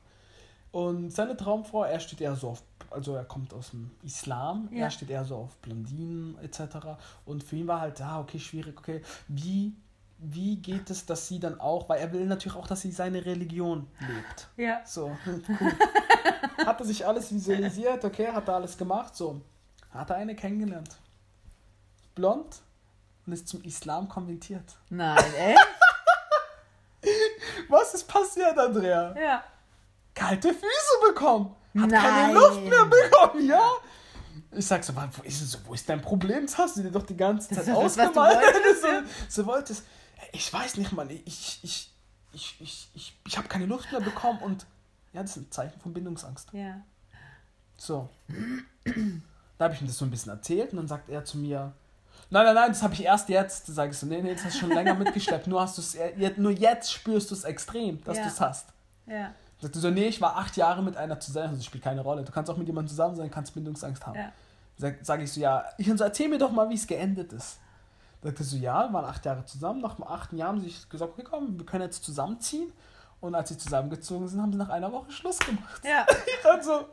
[0.71, 4.85] Und seine Traumfrau, er steht eher so auf, also er kommt aus dem Islam, Ja.
[4.85, 6.97] er steht eher so auf Blondinen etc.
[7.25, 9.73] Und für ihn war halt, ah, okay, schwierig, okay, wie,
[10.19, 13.25] wie geht es, dass sie dann auch, weil er will natürlich auch, dass sie seine
[13.25, 14.47] Religion lebt.
[14.57, 14.81] Ja.
[14.85, 15.73] So, cool.
[16.65, 19.41] hat er sich alles visualisiert, okay, hat er alles gemacht, so.
[19.91, 20.95] Hat er eine kennengelernt.
[22.15, 22.61] Blond
[23.25, 24.75] und ist zum Islam konvertiert.
[24.89, 25.67] Nein, echt?
[27.69, 29.15] Was ist passiert, Andrea?
[29.19, 29.43] ja.
[30.15, 31.55] Kalte Füße bekommen.
[31.79, 32.01] Hat Nein.
[32.01, 33.69] keine Luft mehr bekommen, ja?
[34.51, 36.47] Ich sag so, wo ist, so, wo ist dein Problem?
[36.47, 38.37] Das hast du dir doch die ganze Zeit das, was du ausgemalt.
[38.41, 38.87] wolltest, so,
[39.43, 39.83] so wolltest.
[40.31, 41.09] Ich weiß nicht, Mann.
[41.09, 41.91] Ich, ich,
[42.33, 44.65] ich, ich, ich, ich, habe keine Luft mehr bekommen und
[45.13, 46.49] ja, das ist ein Zeichen von Bindungsangst.
[46.53, 46.81] Ja.
[47.77, 48.09] So.
[49.57, 51.73] Da habe ich ihm das so ein bisschen erzählt und dann sagt er zu mir,
[52.29, 53.69] nein, nein, nein, das habe ich erst jetzt.
[53.69, 55.47] Da sage ich so, nee, nee, das hast du schon länger mitgeschleppt.
[55.47, 55.97] Nur, hast du's,
[56.37, 58.23] nur jetzt spürst du es extrem, dass Ja.
[58.23, 58.69] du es hast.
[59.07, 59.31] Ja.
[59.59, 61.47] Sagt er so, nee, ich war acht Jahre mit einer zusammen.
[61.47, 62.23] Also, das spielt keine Rolle.
[62.23, 64.19] Du kannst auch mit jemandem zusammen sein, kannst Bindungsangst haben.
[64.19, 64.31] Ja.
[64.77, 67.33] Sag, sag ich so, ja, ich und so, erzähl mir doch mal, wie es geendet
[67.33, 67.57] ist.
[68.23, 69.81] Sagt er so, ja, waren acht Jahre zusammen.
[69.81, 72.71] Nach dem achten Jahr haben sie sich gesagt, okay, komm, wir können jetzt zusammenziehen.
[73.19, 75.81] Und als sie zusammengezogen sind, haben sie nach einer Woche Schluss gemacht.
[75.83, 76.05] Ja.
[76.37, 76.85] Ich kann so,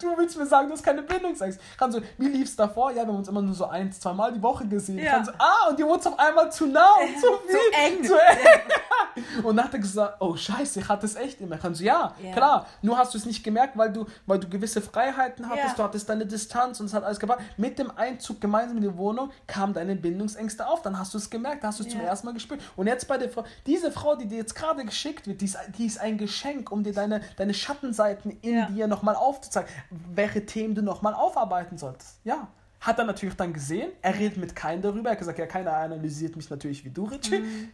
[0.00, 1.58] du willst mir sagen, du hast keine Bindungsangst.
[1.72, 2.90] Ich kann so, wie lief's davor?
[2.92, 4.98] Ja, wir haben uns immer nur so ein, zwei Mal die Woche gesehen.
[4.98, 5.12] Ich Ja.
[5.16, 7.58] kann so, ah, und dir wurde es auf einmal zu nah und zu viel.
[7.98, 8.04] eng.
[8.08, 9.42] Zu eng.
[9.44, 11.56] Und dann hat er gesagt, oh scheiße, ich hatte es echt immer.
[11.56, 12.32] Ich kann so, ja, Ja.
[12.32, 15.74] klar, nur hast du es nicht gemerkt, weil du, weil du gewisse Freiheiten hattest, Ja.
[15.74, 17.40] du hattest deine Distanz und es hat alles gebracht.
[17.58, 20.80] Mit dem Einzug gemeinsam in die Wohnung kamen deine Bindungsängste auf.
[20.82, 22.06] Dann hast du es gemerkt, da hast du es zum Ja.
[22.06, 22.62] ersten Mal gespürt.
[22.76, 25.58] Und jetzt bei der Frau, diese Frau, die dir jetzt gerade geschickt wird, die ist,
[25.78, 28.66] die ist ein Geschenk, um dir deine, deine Schattenseiten in Ja.
[28.66, 29.68] dir nochmal aufzuzeigen,
[30.14, 32.18] welche Themen du nochmal aufarbeiten solltest.
[32.24, 32.48] Ja.
[32.80, 35.10] Hat er natürlich dann gesehen, er redet mit keinem darüber.
[35.10, 37.38] Er hat gesagt, ja, keiner analysiert mich natürlich wie du, Richie.
[37.38, 37.68] Mhm.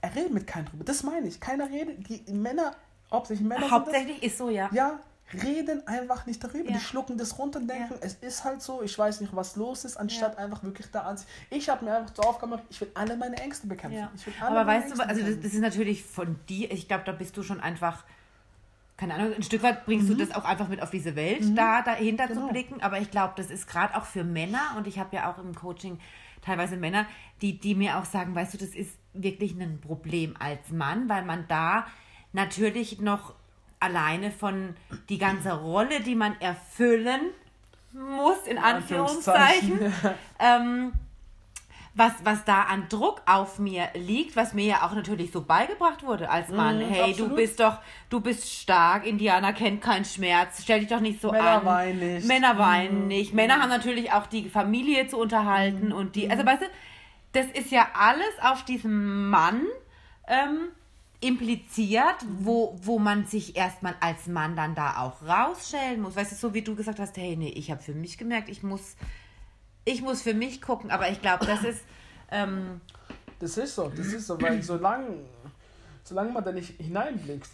[0.00, 0.84] Er redet mit keinem darüber.
[0.84, 1.38] Das meine ich.
[1.40, 2.08] Keiner redet.
[2.08, 2.72] Die Männer,
[3.12, 4.66] hauptsächlich Männer Hauptsächlich ist so, ja.
[4.66, 4.98] das, ja,
[5.32, 6.70] reden einfach nicht darüber.
[6.70, 6.76] Ja.
[6.76, 7.98] Die schlucken das runter und denken, Ja.
[8.00, 11.28] es ist halt so, ich weiß nicht, was los ist, anstatt einfach wirklich da anziehen.
[11.50, 13.98] Ich habe mir einfach zur Aufgabe gemacht, ich will alle meine Ängste bekämpfen.
[13.98, 14.10] Ja.
[14.16, 16.88] Ich will alle Aber weißt du, Ängste also das, das ist natürlich von dir, ich
[16.88, 18.04] glaube, da bist du schon einfach,
[18.96, 21.82] keine Ahnung, ein Stück weit bringst du das auch einfach mit auf diese Welt, da
[21.82, 22.46] dahinter Genau.
[22.46, 22.80] zu blicken.
[22.82, 25.54] Aber ich glaube, das ist gerade auch für Männer und ich habe ja auch im
[25.54, 26.00] Coaching
[26.42, 27.04] teilweise Männer,
[27.42, 31.24] die, die mir auch sagen, weißt du, das ist wirklich ein Problem als Mann, weil
[31.24, 31.86] man da
[32.32, 33.34] natürlich noch
[33.80, 34.76] alleine von
[35.08, 37.20] die ganze Rolle, die man erfüllen
[37.92, 39.92] muss, in Anführungszeichen,
[40.38, 40.92] ähm,
[41.94, 46.04] was, was da an Druck auf mir liegt, was mir ja auch natürlich so beigebracht
[46.04, 46.78] wurde als Mann.
[46.78, 47.36] Mhm, hey, du absolut.
[47.36, 51.50] bist doch, du bist stark, Indianer kennt keinen Schmerz, stell dich doch nicht so Männer
[51.60, 51.64] an.
[51.64, 52.22] weinen nicht.
[52.22, 52.28] Mhm.
[52.28, 53.34] Männer weinen nicht.
[53.34, 56.30] Männer haben natürlich auch die Familie zu unterhalten und die, Mhm.
[56.32, 56.66] also weißt du,
[57.32, 59.62] das ist ja alles auf diesem Mann
[60.28, 60.68] ähm,
[61.20, 62.44] impliziert, Mhm.
[62.46, 66.14] wo, wo man sich erstmal als Mann dann da auch rausstellen muss.
[66.16, 68.62] Weißt du, so wie du gesagt hast, hey, nee, ich habe für mich gemerkt, ich
[68.62, 68.94] muss,
[69.84, 71.82] ich muss für mich gucken, aber ich glaube, das ist,
[72.30, 72.80] ähm,
[73.40, 75.24] Das ist so, das ist so, weil solange,
[76.04, 77.48] solange man da nicht hineinblickt,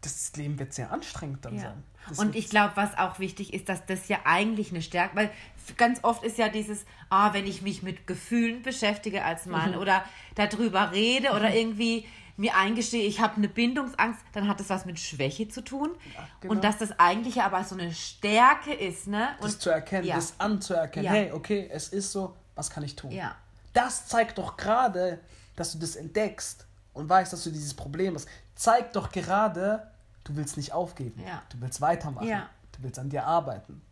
[0.00, 1.62] das Leben wird sehr anstrengend dann Ja.
[1.62, 1.84] sein.
[2.08, 5.30] Das Und ich glaube, was auch wichtig ist, dass das ja eigentlich eine Stärke, weil
[5.76, 9.52] ganz oft ist ja dieses, ah, wenn ich mich mit Gefühlen beschäftige als Mhm.
[9.52, 12.04] Mann oder darüber rede oder irgendwie
[12.36, 15.90] mir eingestehe, ich habe eine Bindungsangst, dann hat das was mit Schwäche zu tun.
[16.40, 16.54] genau.
[16.54, 19.28] Und dass das eigentlich ja aber so eine Stärke ist, ne?
[19.40, 20.16] das Und zu erkennen, ja.
[20.16, 21.06] das anzuerkennen.
[21.06, 21.12] Ja.
[21.12, 23.10] Hey, okay, es ist so, was kann ich tun?
[23.10, 23.36] Ja.
[23.72, 25.20] Das zeigt doch gerade,
[25.56, 28.28] dass du das entdeckst und weißt, dass du dieses Problem hast.
[28.54, 29.90] Zeigt doch gerade,
[30.24, 31.22] du willst nicht aufgeben.
[31.26, 31.42] Ja.
[31.50, 32.28] Du willst weitermachen.
[32.28, 32.48] Ja.
[32.76, 33.82] Du willst an dir arbeiten.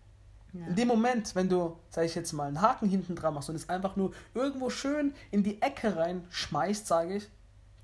[0.53, 3.55] In dem Moment, wenn du, sag ich jetzt mal, einen Haken hinten dran machst und
[3.55, 7.29] es einfach nur irgendwo schön in die Ecke reinschmeißt, sage ich,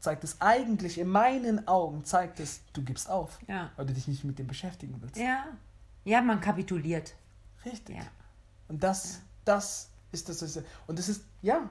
[0.00, 3.38] zeigt es eigentlich, in meinen Augen, zeigt es, du gibst auf.
[3.48, 3.70] Ja.
[3.76, 5.16] Weil du dich nicht mit dem beschäftigen willst.
[5.16, 5.46] Ja.
[6.04, 7.14] Ja, man kapituliert.
[7.64, 7.96] Richtig.
[7.96, 8.02] Ja.
[8.68, 10.42] Und das, das ist das.
[10.42, 11.68] ist- Und das ist, ja,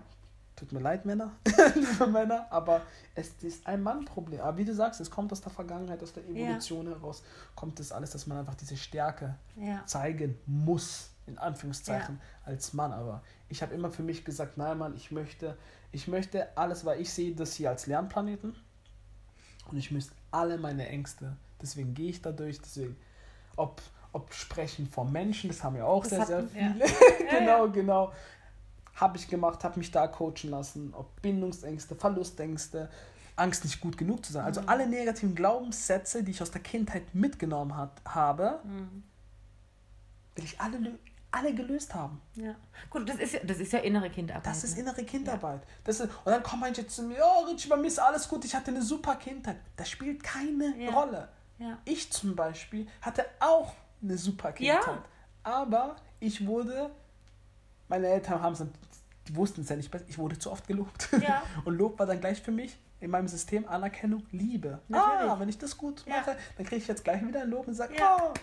[0.57, 1.31] tut mir leid, Männer,
[1.75, 2.81] liebe Männer, aber
[3.13, 4.41] es ist ein Mannproblem.
[4.41, 7.23] Aber wie du sagst, es kommt aus der Vergangenheit, aus der Evolution heraus,
[7.55, 9.35] kommt das alles, dass man einfach diese Stärke
[9.85, 12.91] zeigen muss, in Anführungszeichen, als Mann.
[12.93, 15.57] Aber ich habe immer für mich gesagt, nein, Mann, ich möchte,
[15.95, 18.55] ich möchte alles, weil ich sehe das hier als Lernplaneten
[19.71, 22.95] und ich müsste alle meine Ängste, deswegen gehe ich da durch, deswegen,
[23.55, 23.81] ob,
[24.11, 26.87] ob sprechen vor Menschen, das haben ja auch Das sehr, sehr hatten- ja.
[27.17, 27.29] viele.
[27.39, 28.13] genau, genau.
[28.95, 32.89] Habe ich gemacht, habe mich da coachen lassen, ob Bindungsängste, Verlustängste,
[33.35, 34.43] Angst nicht gut genug zu sein.
[34.43, 34.47] Mhm.
[34.47, 39.03] Also alle negativen Glaubenssätze, die ich aus der Kindheit mitgenommen hat, habe, Mhm.
[40.35, 40.77] will ich alle,
[41.35, 42.21] alle gelöst haben.
[42.35, 42.55] ja.
[42.89, 44.45] Gut, das ist ja, das ist ja innere Kindarbeit.
[44.45, 44.81] Das ist ne?
[44.83, 45.61] innere Kindarbeit.
[45.83, 48.27] Das ist, und dann kommt man jetzt zu mir, oh Richie, bei mir ist alles
[48.29, 49.57] gut, ich hatte eine super Kindheit.
[49.75, 50.91] Das spielt keine Ja.
[50.91, 51.29] Rolle.
[51.57, 51.77] Ja.
[51.85, 54.85] Ich zum Beispiel hatte auch eine super Kindheit.
[54.85, 55.03] Ja.
[55.43, 56.89] Aber ich wurde,
[57.87, 58.63] meine Eltern haben es,
[59.27, 61.09] die wussten es ja nicht besser, ich wurde zu oft gelobt.
[61.21, 61.43] Ja.
[61.65, 64.79] Und Lob war dann gleich für mich in meinem System Anerkennung, Liebe.
[64.87, 65.29] Natürlich.
[65.31, 66.17] Ah, wenn ich das gut Ja.
[66.17, 68.17] mache, dann kriege ich jetzt gleich wieder ein Lob und sage, Ja.
[68.21, 68.33] oh,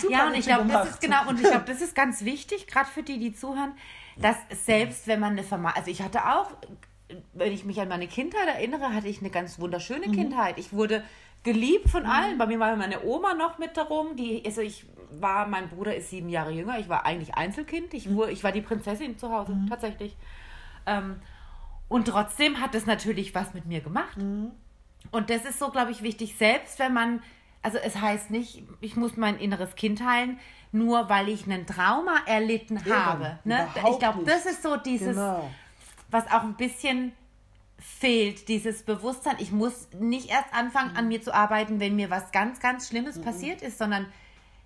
[0.00, 2.66] super Ja, und ich glaube, das ist genau, und ich glaube, das ist ganz wichtig,
[2.66, 3.72] gerade für die, die zuhören,
[4.16, 6.50] dass selbst wenn man eine Verma also ich hatte auch,
[7.32, 10.12] wenn ich mich an meine Kindheit erinnere, hatte ich eine ganz wunderschöne Mhm.
[10.12, 10.58] Kindheit.
[10.58, 11.02] Ich wurde
[11.42, 12.38] geliebt von allen.
[12.38, 14.16] Bei mir war meine Oma noch mit darum.
[14.16, 16.78] Die, also ich war, mein Bruder ist sieben Jahre jünger.
[16.78, 17.92] Ich war eigentlich Einzelkind.
[17.92, 17.98] Mhm.
[17.98, 20.16] Ich, wurde, ich war die Prinzessin zu Hause, tatsächlich.
[20.86, 21.16] Ähm,
[21.88, 24.16] und trotzdem hat es natürlich was mit mir gemacht.
[24.16, 24.52] Mhm.
[25.10, 27.22] Und das ist so, glaube ich, wichtig, selbst wenn man
[27.62, 30.38] also es heißt nicht, ich muss mein inneres Kind heilen,
[30.72, 33.38] nur weil ich einen Trauma erlitten Eben, habe.
[33.44, 33.68] Ne?
[33.90, 35.50] Ich glaube, das ist so dieses, Genau.
[36.10, 37.12] was auch ein bisschen
[37.78, 39.36] fehlt, dieses Bewusstsein.
[39.38, 40.96] Ich muss nicht erst anfangen, Mhm.
[40.96, 44.06] an mir zu arbeiten, wenn mir was ganz, ganz Schlimmes passiert ist, sondern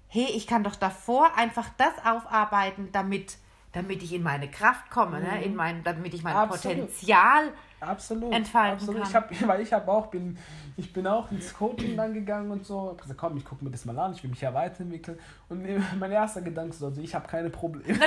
[0.08, 3.38] hey, ich kann doch davor einfach das aufarbeiten, damit,
[3.74, 5.42] damit ich in meine Kraft komme, ne?
[5.44, 6.40] in mein, damit ich mein Mhm.
[6.40, 6.76] Absolut.
[6.76, 8.32] Potenzial Absolut.
[8.32, 9.02] entfalten absolut.
[9.02, 9.08] kann.
[9.10, 10.38] Ich hab, weil ich habe auch bin,
[10.76, 12.90] ich bin auch ins Coaching dann gegangen und so.
[12.90, 15.18] Hab gesagt, komm, ich gucke mir das mal an, ich will mich ja weiterentwickeln.
[15.48, 15.66] Und
[15.98, 17.98] mein erster Gedanke ist so, also ich habe keine Probleme.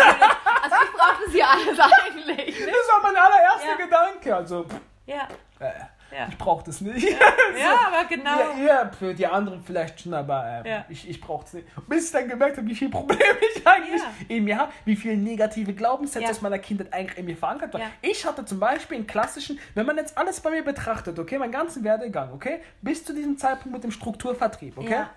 [0.64, 2.60] Also ich brauche das ja alles eigentlich.
[2.60, 2.66] Ne?
[2.66, 3.86] Das war mein allererster Ja.
[3.86, 4.36] Gedanke.
[4.36, 5.28] Also, pff, Ja,
[5.60, 5.72] äh,
[6.12, 6.28] ja.
[6.30, 7.08] ich brauche das nicht.
[7.10, 7.18] ja,
[7.88, 8.40] aber genau.
[8.40, 10.86] Ja, ja, für die anderen vielleicht schon, aber äh, Ja.
[10.90, 11.68] ich, ich brauche es nicht.
[11.88, 13.22] Bis ich dann gemerkt habe, wie viel Probleme
[13.56, 14.12] ich eigentlich Ja.
[14.36, 16.32] in mir habe, wie viele negative Glaubenssätze Ja.
[16.32, 17.82] aus meiner Kindheit eigentlich in mir verankert waren.
[17.82, 17.88] Ja.
[18.02, 21.52] Ich hatte zum Beispiel einen klassischen, wenn man jetzt alles bei mir betrachtet, okay, meinen
[21.52, 25.10] ganzen Werdegang, okay, bis zu diesem Zeitpunkt mit dem Strukturvertrieb, okay, Ja.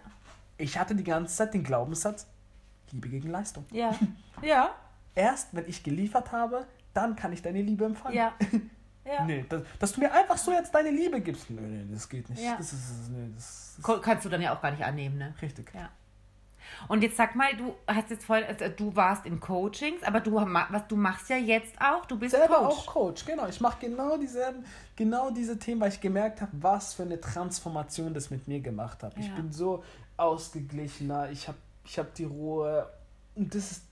[0.59, 2.27] ich hatte die ganze Zeit den Glaubenssatz,
[2.93, 3.65] Liebe gegen Leistung.
[3.71, 3.95] Ja,
[4.43, 4.71] ja,
[5.15, 8.17] Erst wenn ich geliefert habe, dann kann ich deine Liebe empfangen.
[8.17, 8.33] ja.
[9.13, 9.25] Ja.
[9.25, 11.51] Nee, dass, dass du mir einfach so jetzt deine Liebe gibst.
[11.51, 12.43] Nee, nee, das geht nicht.
[12.43, 12.57] Ja.
[12.57, 15.35] Das ist, nee, das ist Kannst du dann ja auch gar nicht annehmen, ne?
[15.43, 15.73] richtig.
[15.75, 15.89] Ja.
[16.89, 20.35] Und jetzt sag mal, du hast jetzt voll, also du warst in Coachings, aber du,
[20.35, 22.73] was, du machst ja jetzt auch, du bist selber Coach.
[22.75, 23.47] auch Coach, genau.
[23.49, 24.65] Ich mache genau dieselben,
[24.97, 29.03] genau diese Themen, weil ich gemerkt habe, was für eine Transformation das mit mir gemacht
[29.03, 29.15] hat.
[29.19, 29.35] Ich Ja.
[29.35, 29.83] bin so
[30.17, 32.89] ausgeglichener, ich habe ich hab die Ruhe
[33.35, 33.85] und das ist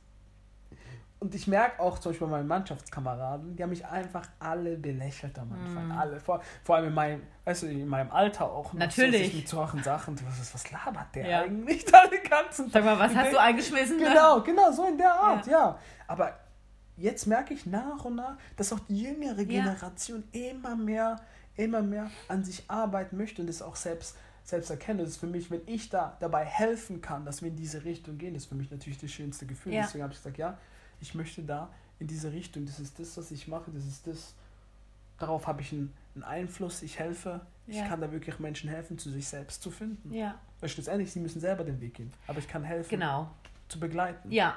[1.20, 5.38] und ich merke auch zum Beispiel bei meinen Mannschaftskameraden, die haben mich einfach alle belächelt
[5.38, 5.86] am Anfang.
[5.86, 5.92] Mhm.
[5.98, 6.20] Alle.
[6.20, 8.72] Vor, vor allem in meinem, weißt du, in meinem Alter auch.
[8.72, 9.30] Natürlich.
[9.32, 10.16] So, mit solchen Sachen.
[10.24, 11.40] Was, was labert der Ja.
[11.42, 13.96] eigentlich da den ganzen Sag mal, was hast du eingeschmissen?
[13.98, 14.04] ne?
[14.08, 15.52] Genau, genau, so in der Art, Ja.
[15.52, 15.78] ja.
[16.06, 16.38] Aber
[16.96, 19.44] jetzt merke ich nach und nach, dass auch die jüngere Ja.
[19.62, 21.16] Generation immer mehr,
[21.56, 25.00] immer mehr an sich arbeiten möchte und das auch selbst, selbst erkennen.
[25.00, 28.18] Das ist für mich, wenn ich da dabei helfen kann, dass wir in diese Richtung
[28.18, 29.72] gehen, das ist für mich natürlich das schönste Gefühl.
[29.74, 29.82] Ja.
[29.82, 30.56] Deswegen habe ich gesagt, ja,
[31.00, 34.34] ich möchte da in diese Richtung, das ist das, was ich mache, das ist das,
[35.18, 37.82] darauf habe ich einen, einen Einfluss, ich helfe, Ja.
[37.82, 40.12] ich kann da wirklich Menschen helfen, zu sich selbst zu finden.
[40.14, 43.30] Ja, Weil schlussendlich, sie müssen selber den Weg gehen, aber ich kann helfen, genau.
[43.68, 44.30] zu begleiten.
[44.30, 44.56] Ja,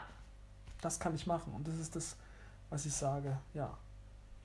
[0.82, 2.16] Das kann ich machen und das ist das,
[2.70, 3.76] was ich sage, ja.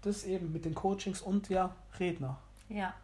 [0.02, 2.38] Das eben mit den Coachings und ja, Redner.
[2.68, 2.94] ja.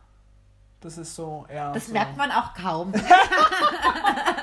[0.80, 1.70] Das ist so eher.
[1.72, 2.92] Das so, merkt man auch kaum.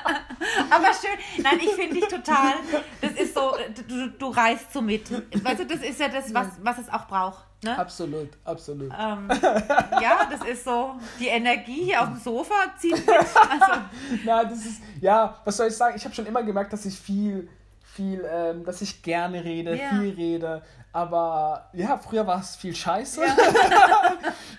[0.70, 1.42] Aber schön.
[1.42, 2.54] Nein, ich finde dich total.
[3.00, 3.52] Das ist so,
[3.88, 5.10] du, du reißt so mit.
[5.44, 7.44] Weißt du, das ist ja das, was, was es auch braucht.
[7.62, 7.78] Ne?
[7.78, 8.90] Absolut, absolut.
[8.98, 9.28] Ähm,
[10.00, 13.06] ja, das ist so, die Energie hier auf dem Sofa zieht mit.
[13.50, 13.80] Also,
[14.24, 15.94] Na, das ist, ja, was soll ich sagen?
[15.96, 17.48] Ich habe schon immer gemerkt, dass ich viel,
[18.00, 19.90] viel, ähm, dass ich gerne rede, Ja.
[19.90, 20.62] viel rede.
[20.92, 23.20] Aber ja, früher war es viel Scheiße.
[23.24, 23.36] Ja.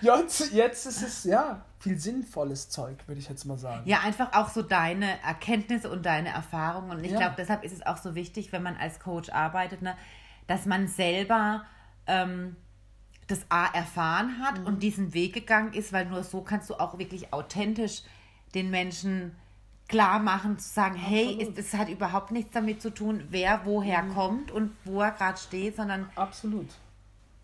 [0.00, 3.82] jetzt, jetzt ist es ja viel sinnvolles Zeug, würde ich jetzt mal sagen.
[3.86, 6.90] ja, einfach auch so deine Erkenntnisse und deine Erfahrungen.
[6.98, 7.18] Und ich Ja.
[7.18, 9.96] glaube, deshalb ist es auch so wichtig, wenn man als Coach arbeitet, ne,
[10.46, 11.64] dass man selber
[12.06, 12.56] ähm,
[13.26, 14.66] das A erfahren hat Mhm.
[14.66, 18.02] und diesen Weg gegangen ist, weil nur so kannst du auch wirklich authentisch
[18.54, 19.34] den Menschen
[19.92, 21.58] klar machen, zu sagen, hey, Absolut.
[21.58, 24.14] es, es hat überhaupt nichts damit zu tun, wer woher Mhm.
[24.14, 26.66] kommt und wo er gerade steht, sondern Absolut.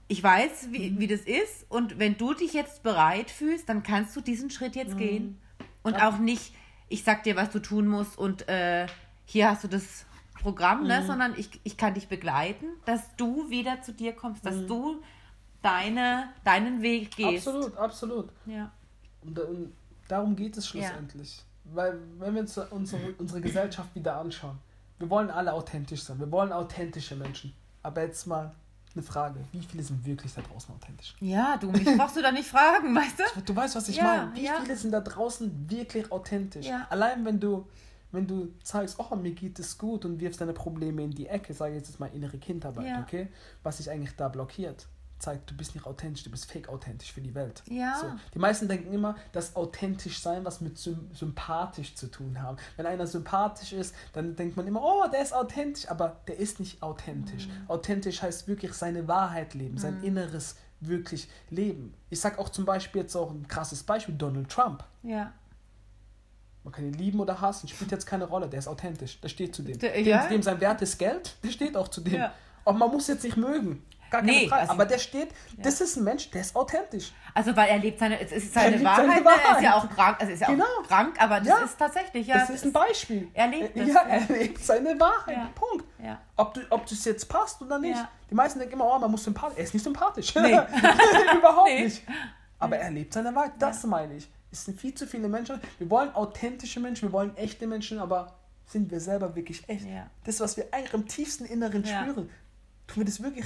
[0.08, 0.98] ich weiß, wie, Mhm.
[0.98, 4.74] wie das ist und wenn du dich jetzt bereit fühlst, dann kannst du diesen Schritt
[4.74, 4.98] jetzt Mhm.
[4.98, 5.38] gehen
[5.82, 6.52] und auch nicht,
[6.88, 8.86] ich sag dir, was du tun musst und äh,
[9.26, 10.06] hier hast du das
[10.40, 10.86] Programm, Mhm.
[10.88, 11.04] ne?
[11.06, 14.48] sondern ich, ich kann dich begleiten, dass du wieder zu dir kommst, Mhm.
[14.48, 15.02] dass du
[15.62, 17.46] deine, deinen Weg gehst.
[17.46, 18.28] Absolut, absolut.
[18.46, 18.70] Ja.
[19.22, 19.72] Und, da- und
[20.06, 21.42] darum geht es schlussendlich.
[21.72, 24.58] Weil, wenn wir uns unsere, unsere Gesellschaft wieder anschauen,
[24.98, 26.18] wir wollen alle authentisch sein.
[26.18, 27.54] Wir wollen authentische Menschen.
[27.82, 28.52] Aber jetzt mal
[28.94, 31.14] eine Frage: Wie viele sind wirklich da draußen authentisch?
[31.20, 33.42] ja, du, mich brauchst du da nicht fragen, weißt du?
[33.42, 34.34] Du weißt, was ich Ja, meine.
[34.34, 34.60] Wie ja.
[34.60, 36.66] viele sind da draußen wirklich authentisch?
[36.66, 36.86] Ja.
[36.90, 37.66] Allein wenn du,
[38.10, 41.54] wenn du zeigst, oh, mir geht es gut und wirfst deine Probleme in die Ecke,
[41.54, 43.28] sage ich jetzt mal innere Kindarbeit, okay?
[43.62, 44.88] Was sich eigentlich da blockiert,
[45.18, 47.62] zeigt, du bist nicht authentisch, du bist fake authentisch für die Welt.
[47.66, 47.96] Ja.
[48.00, 48.06] So.
[48.34, 52.56] Die meisten denken immer, dass authentisch sein was mit sym sympathisch zu tun haben.
[52.76, 56.60] Wenn einer sympathisch ist, dann denkt man immer, oh, der ist authentisch, aber der ist
[56.60, 57.48] nicht authentisch.
[57.48, 57.68] Mhm.
[57.70, 61.94] Authentisch heißt wirklich seine Wahrheit leben, sein Inneres wirklich leben.
[62.10, 64.84] Ich sag auch zum Beispiel jetzt auch ein krasses Beispiel, Donald Trump.
[65.02, 65.32] Ja.
[66.64, 69.54] Man kann ihn lieben oder hassen, spielt jetzt keine Rolle, der ist authentisch, der steht
[69.54, 69.78] zu dem.
[69.78, 70.26] Der- dem, ja.
[70.28, 72.14] dem sein Wert ist Geld, der steht auch zu dem.
[72.14, 72.32] Ja.
[72.64, 75.80] Auch man muss jetzt nicht mögen, gar keine Nee, Frage, also- aber der steht, das
[75.80, 77.12] ist ein Mensch, der ist authentisch.
[77.34, 79.30] Also weil er lebt seine, es ist seine Wahrheit, seine ne?
[79.30, 79.74] er ist ja Wahrheit.
[79.90, 80.64] auch krank, also ist ja Genau.
[80.64, 81.58] auch krank, aber das Ja.
[81.58, 82.38] ist tatsächlich, ja.
[82.38, 83.28] das ist ein Beispiel.
[83.34, 84.08] er lebt ja, es, Ja, ja.
[84.08, 85.36] er lebt seine Wahrheit.
[85.36, 85.50] Ja.
[85.54, 85.84] Punkt.
[86.02, 86.20] Ja.
[86.36, 87.96] Ob du ob es jetzt passt oder nicht.
[87.96, 88.08] Ja.
[88.30, 89.58] Die meisten denken immer, oh, man muss sympathisch.
[89.58, 90.34] Er ist nicht sympathisch.
[90.34, 90.52] Nee.
[91.36, 91.84] Überhaupt Nee.
[91.84, 92.02] nicht.
[92.58, 93.52] Aber er lebt seine Wahrheit.
[93.58, 94.28] Das meine ich.
[94.50, 95.60] Es sind viel zu viele Menschen.
[95.78, 98.34] Wir wollen authentische Menschen, wir wollen echte Menschen, aber
[98.66, 99.84] sind wir selber wirklich echt?
[99.86, 100.06] Ja.
[100.24, 102.00] Das, was wir eigentlich im tiefsten Inneren Ja.
[102.02, 102.30] spüren,
[102.86, 103.44] tun wir das wirklich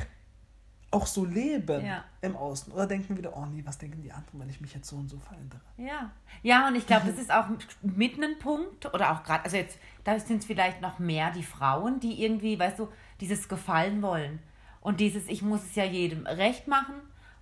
[0.92, 2.04] auch so leben Ja.
[2.20, 2.72] im Außen?
[2.72, 4.96] Oder denken wir wieder, oh nee, was denken die anderen, wenn ich mich jetzt so
[4.96, 5.60] und so verändere?
[5.76, 6.10] Ja.
[6.42, 7.46] Ja, und ich glaube, das ist auch
[7.82, 11.42] mit ein Punkt, oder auch gerade, also jetzt, da sind es vielleicht noch mehr die
[11.42, 12.88] Frauen, die irgendwie, weißt du,
[13.20, 14.38] dieses Gefallen wollen.
[14.80, 16.94] Und dieses, ich muss es ja jedem recht machen.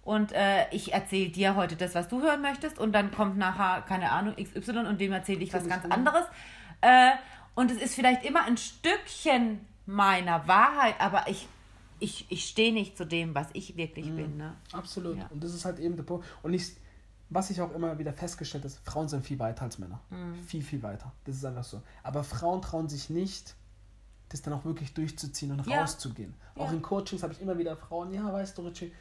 [0.03, 2.79] Und äh, ich erzähle dir heute das, was du hören möchtest.
[2.79, 6.25] Und dann kommt nachher, keine Ahnung, XY und dem erzähle ich was ganz anderes.
[6.83, 7.11] Äh,
[7.55, 11.49] und es ist vielleicht immer ein Stückchen meiner Wahrheit, aber ich,
[12.01, 14.37] ich, ich stehe nicht zu dem, was ich wirklich bin.
[14.37, 14.55] Ne?
[14.73, 15.17] Absolut.
[15.19, 15.27] Ja.
[15.31, 16.27] Und das ist halt eben der Punkt.
[16.43, 16.73] Und ich,
[17.29, 20.01] was ich auch immer wieder festgestellt habe, Frauen sind viel weiter als Männer.
[20.11, 20.43] Mhm.
[20.47, 21.13] Viel, viel weiter.
[21.25, 21.83] Das ist einfach so.
[22.03, 23.55] Aber Frauen trauen sich nicht,
[24.31, 25.81] das dann auch wirklich durchzuziehen und Ja.
[25.83, 26.35] rauszugehen.
[26.57, 26.73] Auch Ja.
[26.73, 28.93] in Coachings habe ich immer wieder Frauen, ja, weißt du, Richie,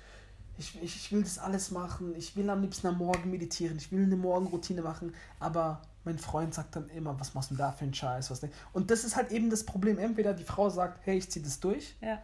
[0.58, 2.14] ich, ich, ich will das alles machen.
[2.16, 3.78] Ich will am liebsten am Morgen meditieren.
[3.78, 5.14] Ich will eine Morgenroutine machen.
[5.40, 8.30] Aber mein Freund sagt dann immer, was machst du da für einen Scheiß?
[8.30, 8.54] Was nicht?
[8.74, 9.98] Und das ist halt eben das Problem.
[9.98, 12.22] Entweder die Frau sagt, hey, ich ziehe das durch Ja.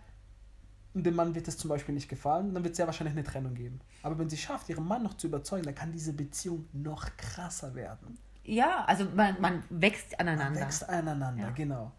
[0.96, 3.24] Und dem Mann wird es zum Beispiel nicht gefallen, dann wird es sehr wahrscheinlich eine
[3.24, 3.80] Trennung geben.
[4.02, 7.76] Aber wenn sie schafft, ihren Mann noch zu überzeugen, dann kann diese Beziehung noch krasser
[7.76, 8.18] werden.
[8.44, 10.62] Ja, also man, man wächst Man aneinander.
[10.62, 11.52] wächst aneinander, Ja.
[11.52, 11.92] genau.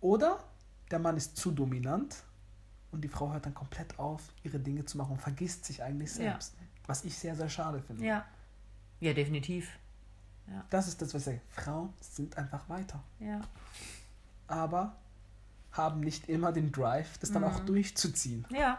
[0.00, 0.38] Oder
[0.90, 2.16] der Mann ist zu dominant
[2.90, 6.10] und die Frau hört dann komplett auf, ihre Dinge zu machen und vergisst sich eigentlich
[6.10, 6.32] Ja.
[6.32, 6.54] selbst.
[6.86, 8.04] Was ich sehr, sehr schade finde.
[8.04, 8.24] Ja.
[9.00, 9.70] Ja, definitiv.
[10.70, 11.40] Das ist das, was ich sage.
[11.48, 13.02] Frauen sind einfach weiter.
[13.20, 13.40] Ja.
[14.48, 14.96] Aber
[15.72, 17.66] haben nicht immer den Drive, das dann auch Mhm.
[17.66, 18.46] durchzuziehen.
[18.50, 18.78] Ja.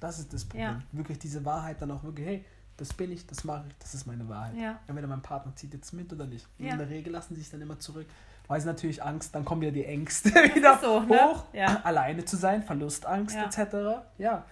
[0.00, 0.62] Das ist das Problem.
[0.66, 0.82] Ja.
[0.92, 2.44] Wirklich diese Wahrheit dann auch wirklich, hey,
[2.76, 4.54] das bin ich, das mache ich, das ist meine Wahrheit.
[4.56, 4.78] Ja.
[4.86, 6.46] Entweder mein Partner zieht jetzt mit oder nicht.
[6.58, 6.72] Und Ja.
[6.72, 8.06] in der Regel lassen sie sich dann immer zurück.
[8.48, 11.18] Weil sie natürlich Angst, dann kommen wieder die Ängste wieder so, ne?
[11.18, 11.46] hoch.
[11.52, 11.80] Ja.
[11.82, 13.44] Alleine zu sein, Verlustangst Ja.
[13.46, 14.02] etc.
[14.18, 14.44] Ja.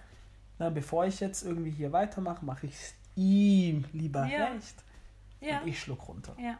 [0.57, 4.45] Na, bevor ich jetzt irgendwie hier weitermache, mache ich es ihm lieber Ja.
[4.47, 4.83] recht.
[5.39, 5.59] Ja.
[5.61, 6.35] Und ich schluck runter.
[6.39, 6.57] Ja.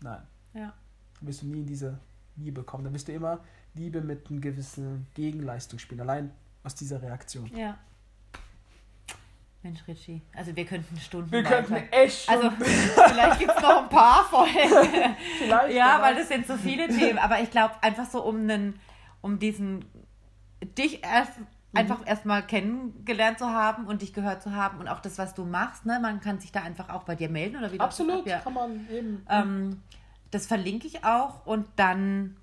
[0.00, 0.22] Nein.
[0.54, 0.72] Ja.
[1.20, 1.98] Dann wirst du nie in diese
[2.36, 2.84] Liebe kommen.
[2.84, 3.40] Dann wirst du immer
[3.74, 6.00] Liebe mit einem gewissen Gegenleistung spielen.
[6.00, 6.30] Allein
[6.64, 7.50] aus dieser Reaktion.
[7.56, 7.76] Ja.
[9.62, 10.20] Mensch, Richie.
[10.34, 11.62] Also wir könnten Stunden Wir weiter.
[11.62, 14.52] könnten echt Also vielleicht gibt es noch ein paar Folgen.
[15.38, 16.04] vielleicht ja, genau.
[16.04, 17.18] weil das sind so viele Themen.
[17.18, 18.80] Aber ich glaube, einfach so um einen,
[19.20, 19.84] um diesen
[20.76, 21.32] dich erst
[21.74, 25.44] einfach erstmal kennengelernt zu haben und dich gehört zu haben und auch das, was du
[25.44, 25.98] machst, ne?
[26.02, 28.40] Man kann sich da einfach auch bei dir melden oder wie Absolut, Ja.
[28.40, 29.24] kann man eben.
[29.30, 29.82] Ähm,
[30.32, 32.36] das verlinke ich auch und dann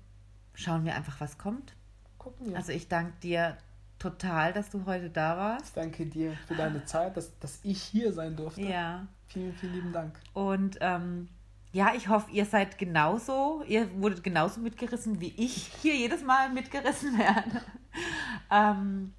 [0.54, 1.74] schauen wir einfach, was kommt.
[2.18, 2.52] gucken.
[2.52, 2.56] Ja.
[2.56, 3.58] Also ich danke dir
[3.98, 5.76] total, dass du heute da warst.
[5.76, 8.62] Danke dir für deine Zeit, dass, dass ich hier sein durfte.
[8.62, 9.06] Ja.
[9.26, 10.18] Vielen, vielen lieben Dank.
[10.32, 11.28] Und ähm,
[11.72, 16.50] ja, ich hoffe, ihr seid genauso, ihr wurdet genauso mitgerissen, wie ich hier jedes Mal
[16.50, 17.62] mitgerissen werde.
[18.50, 19.14] ähm,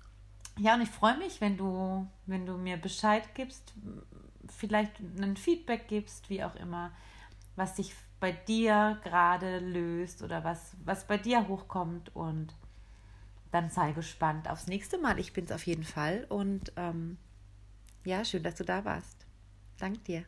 [0.58, 3.74] ja, und ich freue mich, wenn du, wenn du mir Bescheid gibst,
[4.48, 6.92] vielleicht ein Feedback gibst, wie auch immer,
[7.56, 12.16] was sich bei dir gerade löst oder was, was bei dir hochkommt.
[12.16, 12.56] Und
[13.52, 15.20] dann sei gespannt aufs nächste Mal.
[15.20, 16.26] Ich bin es auf jeden Fall.
[16.30, 17.18] Und ähm,
[18.06, 19.26] ja, schön, dass du da warst.
[19.78, 20.24] Dank dir.